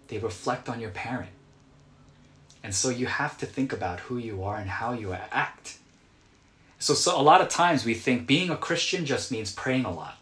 They 0.07 0.19
reflect 0.19 0.69
on 0.69 0.79
your 0.79 0.91
parent. 0.91 1.33
And 2.63 2.73
so 2.73 2.91
you 2.91 3.07
have 3.07 3.37
to 3.39 3.47
think 3.47 3.73
about 3.73 3.99
who 3.99 4.19
you 4.19 4.45
are 4.45 4.59
and 4.59 4.71
how 4.71 4.93
you 4.93 5.15
act. 5.15 5.79
So, 6.79 6.95
so 6.95 7.21
a 7.21 7.23
lot 7.23 7.41
of 7.41 7.49
times 7.49 7.85
we 7.85 7.95
think 7.95 8.29
being 8.29 8.51
a 8.51 8.57
christian 8.57 9.05
just 9.05 9.33
means 9.33 9.53
praying 9.53 9.85
a 9.85 9.93
lot 9.93 10.20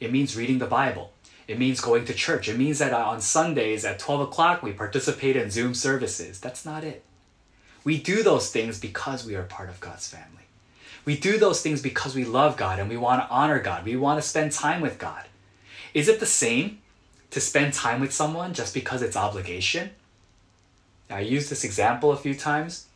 it 0.00 0.12
means 0.12 0.36
reading 0.36 0.58
the 0.58 0.66
bible 0.66 1.12
it 1.46 1.58
means 1.58 1.80
going 1.80 2.04
to 2.04 2.14
church 2.14 2.48
it 2.48 2.58
means 2.58 2.78
that 2.78 2.92
on 2.92 3.20
sundays 3.20 3.84
at 3.84 3.98
12 3.98 4.22
o'clock 4.22 4.62
we 4.62 4.72
participate 4.72 5.36
in 5.36 5.50
zoom 5.50 5.74
services 5.74 6.40
that's 6.40 6.64
not 6.64 6.82
it 6.82 7.04
we 7.84 7.98
do 7.98 8.22
those 8.22 8.50
things 8.50 8.78
because 8.78 9.24
we 9.24 9.34
are 9.34 9.42
part 9.42 9.68
of 9.68 9.80
God's 9.80 10.08
family. 10.08 10.26
We 11.04 11.16
do 11.16 11.38
those 11.38 11.62
things 11.62 11.80
because 11.80 12.14
we 12.14 12.24
love 12.24 12.56
God 12.56 12.78
and 12.78 12.88
we 12.88 12.96
want 12.96 13.22
to 13.22 13.30
honor 13.30 13.58
God. 13.58 13.84
We 13.84 13.96
want 13.96 14.20
to 14.20 14.28
spend 14.28 14.52
time 14.52 14.80
with 14.80 14.98
God. 14.98 15.24
Is 15.94 16.08
it 16.08 16.20
the 16.20 16.26
same 16.26 16.78
to 17.30 17.40
spend 17.40 17.72
time 17.72 18.00
with 18.00 18.12
someone 18.12 18.52
just 18.52 18.74
because 18.74 19.00
it's 19.02 19.16
obligation? 19.16 19.90
I 21.08 21.20
used 21.20 21.50
this 21.50 21.64
example 21.64 22.12
a 22.12 22.16
few 22.16 22.34
times. 22.34 22.86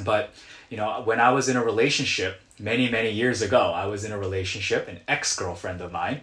But, 0.00 0.30
you 0.70 0.76
know, 0.76 1.02
when 1.04 1.20
I 1.20 1.30
was 1.30 1.48
in 1.48 1.56
a 1.56 1.64
relationship 1.64 2.40
many, 2.58 2.88
many 2.90 3.10
years 3.10 3.42
ago, 3.42 3.72
I 3.72 3.86
was 3.86 4.04
in 4.04 4.12
a 4.12 4.18
relationship, 4.18 4.88
an 4.88 5.00
ex 5.08 5.36
girlfriend 5.36 5.80
of 5.80 5.92
mine. 5.92 6.20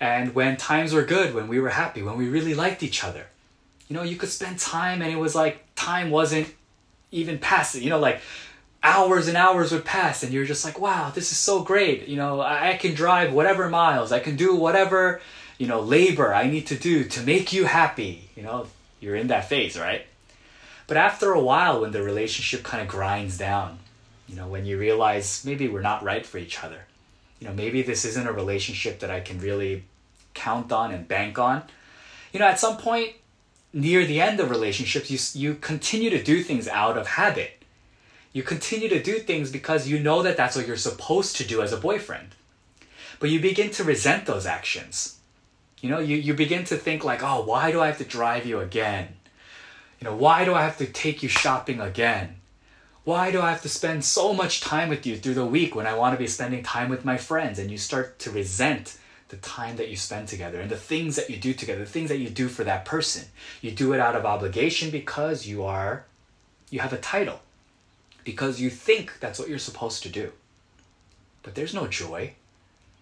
And 0.00 0.34
when 0.34 0.56
times 0.56 0.92
were 0.92 1.04
good, 1.04 1.34
when 1.34 1.48
we 1.48 1.60
were 1.60 1.70
happy, 1.70 2.02
when 2.02 2.16
we 2.16 2.28
really 2.28 2.54
liked 2.54 2.82
each 2.82 3.04
other, 3.04 3.26
you 3.88 3.96
know, 3.96 4.02
you 4.02 4.16
could 4.16 4.30
spend 4.30 4.58
time 4.58 5.02
and 5.02 5.12
it 5.12 5.16
was 5.16 5.34
like 5.34 5.64
time 5.74 6.10
wasn't 6.10 6.52
even 7.10 7.38
passing, 7.38 7.82
you 7.82 7.90
know, 7.90 8.00
like 8.00 8.20
hours 8.82 9.28
and 9.28 9.36
hours 9.36 9.70
would 9.70 9.84
pass 9.84 10.22
and 10.22 10.32
you're 10.32 10.44
just 10.44 10.64
like, 10.64 10.80
wow, 10.80 11.10
this 11.14 11.30
is 11.30 11.38
so 11.38 11.62
great. 11.62 12.08
You 12.08 12.16
know, 12.16 12.40
I, 12.40 12.70
I 12.70 12.76
can 12.76 12.94
drive 12.94 13.32
whatever 13.32 13.68
miles, 13.68 14.10
I 14.10 14.18
can 14.18 14.34
do 14.34 14.56
whatever, 14.56 15.20
you 15.58 15.66
know, 15.66 15.80
labor 15.80 16.34
I 16.34 16.48
need 16.48 16.66
to 16.68 16.76
do 16.76 17.04
to 17.04 17.20
make 17.22 17.52
you 17.52 17.64
happy. 17.64 18.28
You 18.34 18.42
know, 18.42 18.66
you're 19.00 19.16
in 19.16 19.28
that 19.28 19.48
phase, 19.48 19.78
right? 19.78 20.06
But 20.92 20.98
after 20.98 21.32
a 21.32 21.40
while, 21.40 21.80
when 21.80 21.92
the 21.92 22.02
relationship 22.02 22.64
kind 22.64 22.82
of 22.82 22.86
grinds 22.86 23.38
down, 23.38 23.78
you 24.28 24.36
know, 24.36 24.46
when 24.46 24.66
you 24.66 24.76
realize 24.76 25.42
maybe 25.42 25.66
we're 25.66 25.80
not 25.80 26.02
right 26.02 26.26
for 26.26 26.36
each 26.36 26.62
other, 26.62 26.84
you 27.40 27.48
know, 27.48 27.54
maybe 27.54 27.80
this 27.80 28.04
isn't 28.04 28.26
a 28.26 28.30
relationship 28.30 29.00
that 29.00 29.10
I 29.10 29.20
can 29.20 29.40
really 29.40 29.84
count 30.34 30.70
on 30.70 30.92
and 30.92 31.08
bank 31.08 31.38
on. 31.38 31.62
You 32.30 32.40
know, 32.40 32.46
at 32.46 32.60
some 32.60 32.76
point 32.76 33.14
near 33.72 34.04
the 34.04 34.20
end 34.20 34.38
of 34.38 34.50
relationships, 34.50 35.10
you, 35.10 35.40
you 35.40 35.54
continue 35.54 36.10
to 36.10 36.22
do 36.22 36.42
things 36.42 36.68
out 36.68 36.98
of 36.98 37.06
habit. 37.06 37.64
You 38.34 38.42
continue 38.42 38.90
to 38.90 39.02
do 39.02 39.18
things 39.18 39.50
because 39.50 39.88
you 39.88 39.98
know 39.98 40.22
that 40.22 40.36
that's 40.36 40.56
what 40.56 40.66
you're 40.66 40.76
supposed 40.76 41.36
to 41.36 41.48
do 41.48 41.62
as 41.62 41.72
a 41.72 41.78
boyfriend. 41.78 42.34
But 43.18 43.30
you 43.30 43.40
begin 43.40 43.70
to 43.70 43.82
resent 43.82 44.26
those 44.26 44.44
actions. 44.44 45.20
You 45.80 45.88
know, 45.88 46.00
you, 46.00 46.18
you 46.18 46.34
begin 46.34 46.64
to 46.64 46.76
think 46.76 47.02
like, 47.02 47.22
oh, 47.22 47.40
why 47.44 47.72
do 47.72 47.80
I 47.80 47.86
have 47.86 47.96
to 47.96 48.04
drive 48.04 48.44
you 48.44 48.60
again? 48.60 49.14
You 50.02 50.08
know, 50.10 50.16
why 50.16 50.44
do 50.44 50.52
I 50.52 50.62
have 50.64 50.78
to 50.78 50.86
take 50.86 51.22
you 51.22 51.28
shopping 51.28 51.80
again? 51.80 52.34
Why 53.04 53.30
do 53.30 53.40
I 53.40 53.50
have 53.50 53.62
to 53.62 53.68
spend 53.68 54.04
so 54.04 54.34
much 54.34 54.60
time 54.60 54.88
with 54.88 55.06
you 55.06 55.16
through 55.16 55.34
the 55.34 55.46
week 55.46 55.76
when 55.76 55.86
I 55.86 55.94
want 55.94 56.12
to 56.12 56.18
be 56.18 56.26
spending 56.26 56.64
time 56.64 56.88
with 56.88 57.04
my 57.04 57.16
friends? 57.16 57.60
And 57.60 57.70
you 57.70 57.78
start 57.78 58.18
to 58.18 58.32
resent 58.32 58.98
the 59.28 59.36
time 59.36 59.76
that 59.76 59.90
you 59.90 59.94
spend 59.94 60.26
together 60.26 60.60
and 60.60 60.68
the 60.68 60.76
things 60.76 61.14
that 61.14 61.30
you 61.30 61.36
do 61.36 61.54
together, 61.54 61.78
the 61.78 61.86
things 61.86 62.08
that 62.08 62.18
you 62.18 62.30
do 62.30 62.48
for 62.48 62.64
that 62.64 62.84
person. 62.84 63.26
You 63.60 63.70
do 63.70 63.92
it 63.92 64.00
out 64.00 64.16
of 64.16 64.26
obligation 64.26 64.90
because 64.90 65.46
you 65.46 65.62
are, 65.62 66.04
you 66.68 66.80
have 66.80 66.92
a 66.92 66.98
title, 66.98 67.38
because 68.24 68.60
you 68.60 68.70
think 68.70 69.20
that's 69.20 69.38
what 69.38 69.48
you're 69.48 69.56
supposed 69.56 70.02
to 70.02 70.08
do. 70.08 70.32
But 71.44 71.54
there's 71.54 71.74
no 71.74 71.86
joy, 71.86 72.32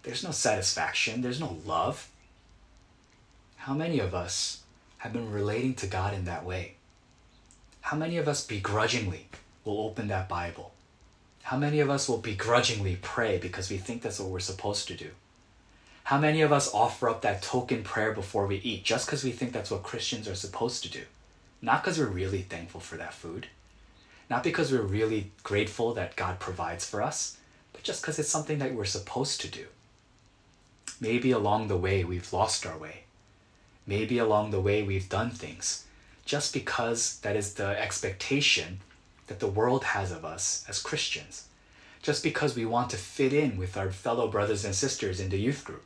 there's 0.03 0.23
no 0.23 0.29
satisfaction, 0.29 1.23
there's 1.23 1.39
no 1.39 1.57
love. 1.65 2.11
How 3.55 3.73
many 3.73 3.97
of 3.97 4.13
us 4.13 4.61
have 4.99 5.13
been 5.13 5.31
relating 5.31 5.73
to 5.73 5.87
God 5.87 6.13
in 6.13 6.25
that 6.25 6.45
way? 6.45 6.75
How 7.81 7.97
many 7.97 8.17
of 8.17 8.27
us 8.27 8.45
begrudgingly 8.45 9.27
will 9.65 9.81
open 9.81 10.07
that 10.07 10.29
Bible? 10.29 10.73
How 11.43 11.57
many 11.57 11.79
of 11.79 11.89
us 11.89 12.07
will 12.07 12.19
begrudgingly 12.19 12.97
pray 13.01 13.37
because 13.37 13.69
we 13.69 13.77
think 13.77 14.01
that's 14.01 14.19
what 14.19 14.29
we're 14.29 14.39
supposed 14.39 14.87
to 14.87 14.93
do? 14.93 15.09
How 16.05 16.17
many 16.17 16.41
of 16.41 16.53
us 16.53 16.73
offer 16.73 17.09
up 17.09 17.21
that 17.21 17.41
token 17.41 17.83
prayer 17.83 18.13
before 18.13 18.47
we 18.47 18.57
eat 18.57 18.83
just 18.83 19.07
because 19.07 19.23
we 19.23 19.31
think 19.31 19.51
that's 19.51 19.71
what 19.71 19.83
Christians 19.83 20.27
are 20.27 20.35
supposed 20.35 20.83
to 20.83 20.89
do? 20.89 21.01
Not 21.61 21.83
because 21.83 21.99
we're 21.99 22.05
really 22.05 22.43
thankful 22.43 22.79
for 22.79 22.97
that 22.97 23.13
food, 23.13 23.47
not 24.29 24.43
because 24.43 24.71
we're 24.71 24.81
really 24.81 25.31
grateful 25.43 25.93
that 25.93 26.15
God 26.15 26.39
provides 26.39 26.89
for 26.89 27.01
us, 27.01 27.37
but 27.73 27.83
just 27.83 28.01
because 28.01 28.17
it's 28.19 28.29
something 28.29 28.59
that 28.59 28.73
we're 28.73 28.85
supposed 28.85 29.41
to 29.41 29.47
do. 29.47 29.65
Maybe 30.99 31.31
along 31.31 31.67
the 31.67 31.77
way 31.77 32.03
we've 32.03 32.31
lost 32.31 32.65
our 32.65 32.77
way. 32.77 33.03
Maybe 33.85 34.17
along 34.17 34.51
the 34.51 34.61
way 34.61 34.83
we've 34.83 35.09
done 35.09 35.31
things 35.31 35.85
just 36.25 36.53
because 36.53 37.19
that 37.21 37.35
is 37.35 37.55
the 37.55 37.79
expectation 37.81 38.79
that 39.27 39.39
the 39.39 39.47
world 39.47 39.83
has 39.83 40.11
of 40.11 40.25
us 40.25 40.65
as 40.67 40.81
Christians. 40.81 41.47
Just 42.01 42.23
because 42.23 42.55
we 42.55 42.65
want 42.65 42.89
to 42.89 42.97
fit 42.97 43.31
in 43.31 43.57
with 43.57 43.77
our 43.77 43.91
fellow 43.91 44.27
brothers 44.27 44.65
and 44.65 44.73
sisters 44.73 45.19
in 45.19 45.29
the 45.29 45.39
youth 45.39 45.63
group 45.63 45.83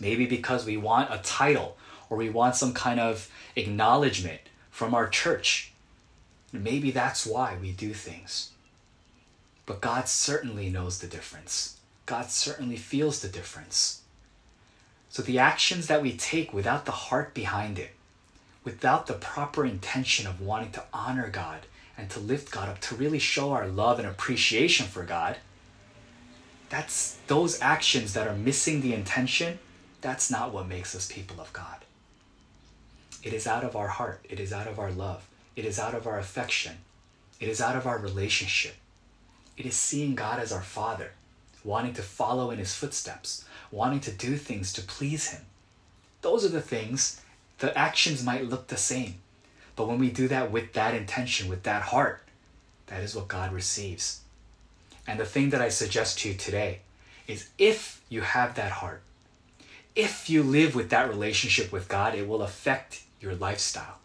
Maybe 0.00 0.26
because 0.26 0.64
we 0.64 0.76
want 0.76 1.12
a 1.12 1.18
title 1.18 1.76
or 2.08 2.16
we 2.16 2.30
want 2.30 2.56
some 2.56 2.72
kind 2.72 3.00
of 3.00 3.30
acknowledgement 3.56 4.40
from 4.70 4.94
our 4.94 5.08
church. 5.08 5.72
Maybe 6.52 6.90
that's 6.90 7.26
why 7.26 7.56
we 7.60 7.72
do 7.72 7.94
things. 7.94 8.50
But 9.64 9.80
God 9.80 10.08
certainly 10.08 10.70
knows 10.70 10.98
the 10.98 11.06
difference. 11.06 11.78
God 12.06 12.30
certainly 12.30 12.76
feels 12.76 13.20
the 13.20 13.28
difference. 13.28 14.02
So 15.08 15.22
the 15.22 15.38
actions 15.38 15.86
that 15.86 16.02
we 16.02 16.16
take 16.16 16.52
without 16.52 16.84
the 16.84 16.92
heart 16.92 17.34
behind 17.34 17.78
it, 17.78 17.92
without 18.64 19.06
the 19.06 19.14
proper 19.14 19.64
intention 19.64 20.26
of 20.26 20.40
wanting 20.40 20.72
to 20.72 20.84
honor 20.92 21.28
God 21.28 21.66
and 21.96 22.08
to 22.10 22.20
lift 22.20 22.50
God 22.50 22.68
up, 22.68 22.80
to 22.80 22.94
really 22.94 23.18
show 23.18 23.52
our 23.52 23.66
love 23.66 23.98
and 23.98 24.08
appreciation 24.08 24.86
for 24.86 25.04
God, 25.04 25.36
that's 26.68 27.18
those 27.26 27.60
actions 27.60 28.14
that 28.14 28.26
are 28.26 28.36
missing 28.36 28.80
the 28.80 28.94
intention 28.94 29.58
that's 30.02 30.30
not 30.30 30.52
what 30.52 30.68
makes 30.68 30.94
us 30.94 31.10
people 31.10 31.40
of 31.40 31.52
God. 31.52 31.84
It 33.22 33.32
is 33.32 33.46
out 33.46 33.62
of 33.62 33.76
our 33.76 33.86
heart, 33.86 34.26
it 34.28 34.40
is 34.40 34.52
out 34.52 34.66
of 34.66 34.78
our 34.80 34.90
love, 34.90 35.28
it 35.54 35.64
is 35.64 35.78
out 35.78 35.94
of 35.94 36.08
our 36.08 36.18
affection, 36.18 36.78
it 37.40 37.48
is 37.48 37.60
out 37.60 37.76
of 37.76 37.86
our 37.86 37.98
relationship. 37.98 38.74
It 39.56 39.64
is 39.64 39.76
seeing 39.76 40.16
God 40.16 40.40
as 40.40 40.50
our 40.50 40.62
Father, 40.62 41.12
wanting 41.62 41.94
to 41.94 42.02
follow 42.02 42.50
in 42.50 42.58
His 42.58 42.74
footsteps, 42.74 43.44
wanting 43.70 44.00
to 44.00 44.10
do 44.10 44.36
things 44.36 44.72
to 44.72 44.82
please 44.82 45.28
Him. 45.28 45.42
Those 46.20 46.44
are 46.44 46.48
the 46.48 46.60
things, 46.60 47.20
the 47.62 47.78
actions 47.78 48.24
might 48.24 48.50
look 48.50 48.66
the 48.66 48.76
same. 48.76 49.14
But 49.76 49.86
when 49.86 50.00
we 50.00 50.10
do 50.10 50.26
that 50.26 50.50
with 50.50 50.72
that 50.72 50.96
intention, 50.96 51.48
with 51.48 51.62
that 51.62 51.82
heart, 51.82 52.24
that 52.86 53.04
is 53.04 53.14
what 53.14 53.28
God 53.28 53.52
receives. 53.52 54.22
And 55.06 55.20
the 55.20 55.24
thing 55.24 55.50
that 55.50 55.62
I 55.62 55.68
suggest 55.68 56.18
to 56.18 56.28
you 56.28 56.34
today 56.34 56.80
is 57.28 57.50
if 57.58 58.02
you 58.08 58.22
have 58.22 58.56
that 58.56 58.72
heart, 58.72 59.00
if 59.94 60.28
you 60.28 60.42
live 60.42 60.74
with 60.74 60.90
that 60.90 61.08
relationship 61.08 61.70
with 61.70 61.86
God, 61.86 62.16
it 62.16 62.26
will 62.26 62.42
affect 62.42 63.04
your 63.20 63.36
lifestyle. 63.36 63.98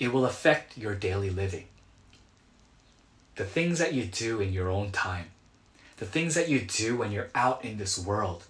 It 0.00 0.12
will 0.12 0.26
affect 0.26 0.76
your 0.76 0.96
daily 0.96 1.30
living. 1.30 1.66
The 3.36 3.44
things 3.44 3.78
that 3.78 3.94
you 3.94 4.06
do 4.06 4.40
in 4.40 4.52
your 4.52 4.70
own 4.70 4.90
time, 4.90 5.26
the 5.98 6.04
things 6.04 6.34
that 6.34 6.48
you 6.48 6.62
do 6.62 6.96
when 6.96 7.12
you're 7.12 7.30
out 7.32 7.64
in 7.64 7.78
this 7.78 7.96
world, 7.96 8.46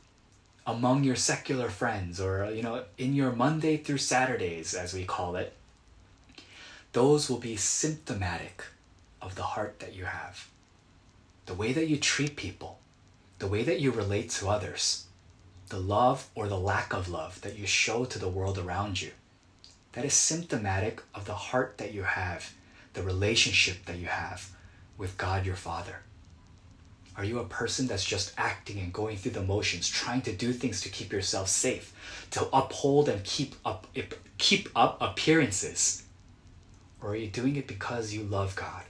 among 0.68 1.02
your 1.02 1.16
secular 1.16 1.70
friends, 1.70 2.20
or 2.20 2.50
you 2.52 2.62
know, 2.62 2.84
in 2.98 3.14
your 3.14 3.32
Monday 3.32 3.78
through 3.78 3.96
Saturdays, 3.96 4.74
as 4.74 4.92
we 4.92 5.06
call 5.06 5.34
it, 5.34 5.54
those 6.92 7.30
will 7.30 7.38
be 7.38 7.56
symptomatic 7.56 8.64
of 9.22 9.34
the 9.34 9.42
heart 9.54 9.78
that 9.78 9.94
you 9.94 10.04
have. 10.04 10.48
The 11.46 11.54
way 11.54 11.72
that 11.72 11.88
you 11.88 11.96
treat 11.96 12.36
people, 12.36 12.80
the 13.38 13.46
way 13.46 13.62
that 13.62 13.80
you 13.80 13.90
relate 13.90 14.28
to 14.30 14.48
others 14.48 15.06
the 15.70 15.78
love 15.78 16.30
or 16.34 16.48
the 16.48 16.58
lack 16.58 16.94
of 16.94 17.10
love 17.10 17.42
that 17.42 17.58
you 17.58 17.66
show 17.66 18.06
to 18.06 18.18
the 18.18 18.28
world 18.28 18.56
around 18.56 19.02
you. 19.02 19.10
That 19.92 20.06
is 20.06 20.14
symptomatic 20.14 21.02
of 21.14 21.26
the 21.26 21.34
heart 21.34 21.76
that 21.76 21.92
you 21.92 22.04
have, 22.04 22.54
the 22.94 23.02
relationship 23.02 23.84
that 23.84 23.98
you 23.98 24.06
have 24.06 24.48
with 24.96 25.18
God 25.18 25.44
your 25.44 25.56
Father. 25.56 26.00
Are 27.18 27.24
you 27.24 27.40
a 27.40 27.44
person 27.44 27.88
that's 27.88 28.04
just 28.04 28.32
acting 28.38 28.78
and 28.78 28.92
going 28.92 29.16
through 29.16 29.32
the 29.32 29.42
motions, 29.42 29.88
trying 29.88 30.22
to 30.22 30.32
do 30.32 30.52
things 30.52 30.80
to 30.82 30.88
keep 30.88 31.12
yourself 31.12 31.48
safe, 31.48 31.92
to 32.30 32.48
uphold 32.52 33.08
and 33.08 33.24
keep 33.24 33.56
up 33.64 33.88
keep 34.38 34.68
up 34.76 34.98
appearances? 35.02 36.04
Or 37.02 37.10
are 37.10 37.16
you 37.16 37.26
doing 37.26 37.56
it 37.56 37.66
because 37.66 38.12
you 38.12 38.22
love 38.22 38.54
God? 38.54 38.84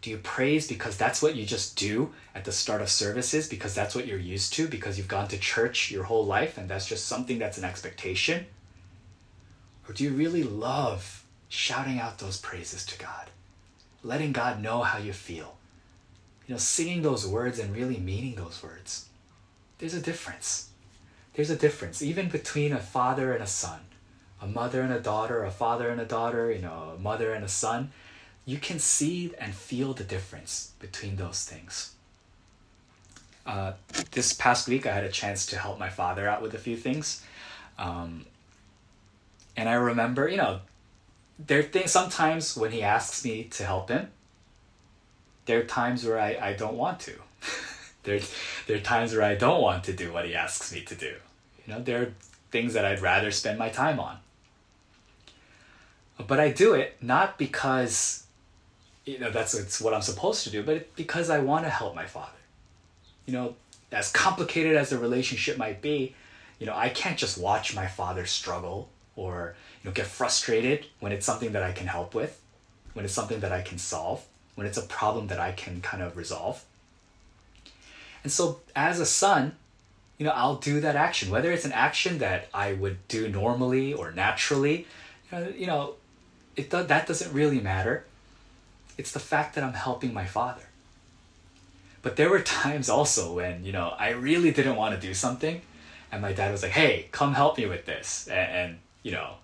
Do 0.00 0.08
you 0.08 0.16
praise 0.16 0.66
because 0.66 0.96
that's 0.96 1.20
what 1.20 1.36
you 1.36 1.44
just 1.44 1.76
do 1.76 2.14
at 2.34 2.46
the 2.46 2.52
start 2.52 2.80
of 2.80 2.88
services 2.88 3.50
because 3.50 3.74
that's 3.74 3.94
what 3.94 4.06
you're 4.06 4.18
used 4.18 4.54
to 4.54 4.66
because 4.66 4.96
you've 4.96 5.06
gone 5.06 5.28
to 5.28 5.38
church 5.38 5.90
your 5.90 6.04
whole 6.04 6.24
life 6.24 6.56
and 6.56 6.70
that's 6.70 6.86
just 6.86 7.06
something 7.06 7.38
that's 7.38 7.58
an 7.58 7.64
expectation? 7.64 8.46
Or 9.86 9.92
do 9.92 10.04
you 10.04 10.10
really 10.12 10.42
love 10.42 11.22
shouting 11.50 11.98
out 11.98 12.18
those 12.18 12.40
praises 12.40 12.86
to 12.86 12.98
God? 12.98 13.28
Letting 14.02 14.32
God 14.32 14.62
know 14.62 14.80
how 14.80 14.96
you 14.96 15.12
feel? 15.12 15.58
You 16.50 16.54
know, 16.56 16.58
singing 16.58 17.02
those 17.02 17.28
words 17.28 17.60
and 17.60 17.76
really 17.76 17.98
meaning 17.98 18.34
those 18.34 18.60
words. 18.60 19.06
There's 19.78 19.94
a 19.94 20.00
difference. 20.00 20.70
There's 21.34 21.48
a 21.48 21.54
difference, 21.54 22.02
even 22.02 22.28
between 22.28 22.72
a 22.72 22.80
father 22.80 23.32
and 23.32 23.40
a 23.40 23.46
son, 23.46 23.78
a 24.42 24.48
mother 24.48 24.80
and 24.80 24.92
a 24.92 24.98
daughter, 24.98 25.44
a 25.44 25.52
father 25.52 25.90
and 25.90 26.00
a 26.00 26.04
daughter, 26.04 26.50
you 26.50 26.60
know, 26.60 26.94
a 26.96 26.98
mother 26.98 27.32
and 27.34 27.44
a 27.44 27.48
son 27.48 27.92
you 28.44 28.58
can 28.58 28.80
see 28.80 29.32
and 29.38 29.54
feel 29.54 29.94
the 29.94 30.02
difference 30.02 30.72
between 30.80 31.14
those 31.14 31.44
things. 31.44 31.94
Uh, 33.46 33.74
this 34.10 34.32
past 34.32 34.66
week, 34.66 34.86
I 34.86 34.92
had 34.92 35.04
a 35.04 35.08
chance 35.08 35.46
to 35.46 35.56
help 35.56 35.78
my 35.78 35.88
father 35.88 36.28
out 36.28 36.42
with 36.42 36.52
a 36.54 36.58
few 36.58 36.76
things. 36.76 37.22
Um, 37.78 38.26
and 39.56 39.68
I 39.68 39.74
remember, 39.74 40.28
you 40.28 40.38
know, 40.38 40.62
there 41.38 41.60
are 41.60 41.62
things 41.62 41.92
sometimes 41.92 42.56
when 42.56 42.72
he 42.72 42.82
asks 42.82 43.24
me 43.24 43.44
to 43.44 43.64
help 43.64 43.88
him, 43.88 44.08
there 45.50 45.58
are 45.58 45.64
times 45.64 46.04
where 46.04 46.20
I, 46.20 46.38
I 46.40 46.52
don't 46.52 46.76
want 46.76 47.00
to. 47.00 47.14
there, 48.04 48.20
there 48.68 48.76
are 48.76 48.80
times 48.80 49.12
where 49.12 49.24
I 49.24 49.34
don't 49.34 49.60
want 49.60 49.82
to 49.84 49.92
do 49.92 50.12
what 50.12 50.24
he 50.24 50.32
asks 50.32 50.72
me 50.72 50.82
to 50.82 50.94
do. 50.94 51.16
You 51.66 51.74
know, 51.74 51.82
there 51.82 52.02
are 52.02 52.12
things 52.52 52.72
that 52.74 52.84
I'd 52.84 53.02
rather 53.02 53.32
spend 53.32 53.58
my 53.58 53.68
time 53.68 53.98
on. 53.98 54.18
But 56.24 56.38
I 56.38 56.52
do 56.52 56.74
it 56.74 56.98
not 57.00 57.36
because 57.36 58.26
you 59.04 59.18
know 59.18 59.32
that's 59.32 59.54
it's 59.54 59.80
what 59.80 59.92
I'm 59.92 60.02
supposed 60.02 60.44
to 60.44 60.50
do, 60.50 60.62
but 60.62 60.94
because 60.94 61.30
I 61.30 61.40
want 61.40 61.64
to 61.64 61.70
help 61.70 61.96
my 61.96 62.06
father. 62.06 62.38
You 63.26 63.32
know, 63.32 63.56
as 63.90 64.12
complicated 64.12 64.76
as 64.76 64.90
the 64.90 64.98
relationship 64.98 65.58
might 65.58 65.82
be, 65.82 66.14
you 66.60 66.66
know, 66.66 66.76
I 66.76 66.90
can't 66.90 67.18
just 67.18 67.38
watch 67.38 67.74
my 67.74 67.88
father 67.88 68.24
struggle 68.24 68.88
or 69.16 69.56
you 69.82 69.90
know 69.90 69.94
get 69.94 70.06
frustrated 70.06 70.86
when 71.00 71.10
it's 71.10 71.26
something 71.26 71.50
that 71.52 71.64
I 71.64 71.72
can 71.72 71.88
help 71.88 72.14
with, 72.14 72.40
when 72.92 73.04
it's 73.04 73.14
something 73.14 73.40
that 73.40 73.50
I 73.50 73.62
can 73.62 73.78
solve, 73.78 74.24
when 74.54 74.66
it's 74.66 74.78
a 74.78 74.82
problem 74.82 75.28
that 75.28 75.40
I 75.40 75.52
can 75.52 75.80
kind 75.80 76.02
of 76.02 76.16
resolve. 76.16 76.64
And 78.22 78.30
so 78.30 78.60
as 78.76 79.00
a 79.00 79.06
son, 79.06 79.56
you 80.18 80.26
know, 80.26 80.32
I'll 80.32 80.56
do 80.56 80.80
that 80.80 80.96
action, 80.96 81.30
whether 81.30 81.50
it's 81.50 81.64
an 81.64 81.72
action 81.72 82.18
that 82.18 82.48
I 82.52 82.74
would 82.74 83.06
do 83.08 83.28
normally 83.28 83.94
or 83.94 84.12
naturally, 84.12 84.86
you 85.56 85.66
know, 85.66 85.94
it 86.56 86.70
that 86.70 87.06
doesn't 87.06 87.32
really 87.32 87.60
matter. 87.60 88.04
It's 88.98 89.12
the 89.12 89.20
fact 89.20 89.54
that 89.54 89.64
I'm 89.64 89.72
helping 89.72 90.12
my 90.12 90.26
father. 90.26 90.64
But 92.02 92.16
there 92.16 92.28
were 92.28 92.40
times 92.62 92.90
also 92.90 93.34
when, 93.34 93.64
you 93.64 93.72
know, 93.72 93.94
I 93.98 94.10
really 94.10 94.50
didn't 94.50 94.76
want 94.76 94.94
to 94.94 95.00
do 95.00 95.14
something 95.14 95.62
and 96.12 96.22
my 96.22 96.32
dad 96.32 96.50
was 96.50 96.62
like, 96.62 96.72
"Hey, 96.72 97.08
come 97.12 97.34
help 97.34 97.58
me 97.58 97.66
with 97.66 97.86
this." 97.86 98.28
And, 98.28 98.52
and 98.52 98.78
you 99.02 99.12
know, 99.12 99.34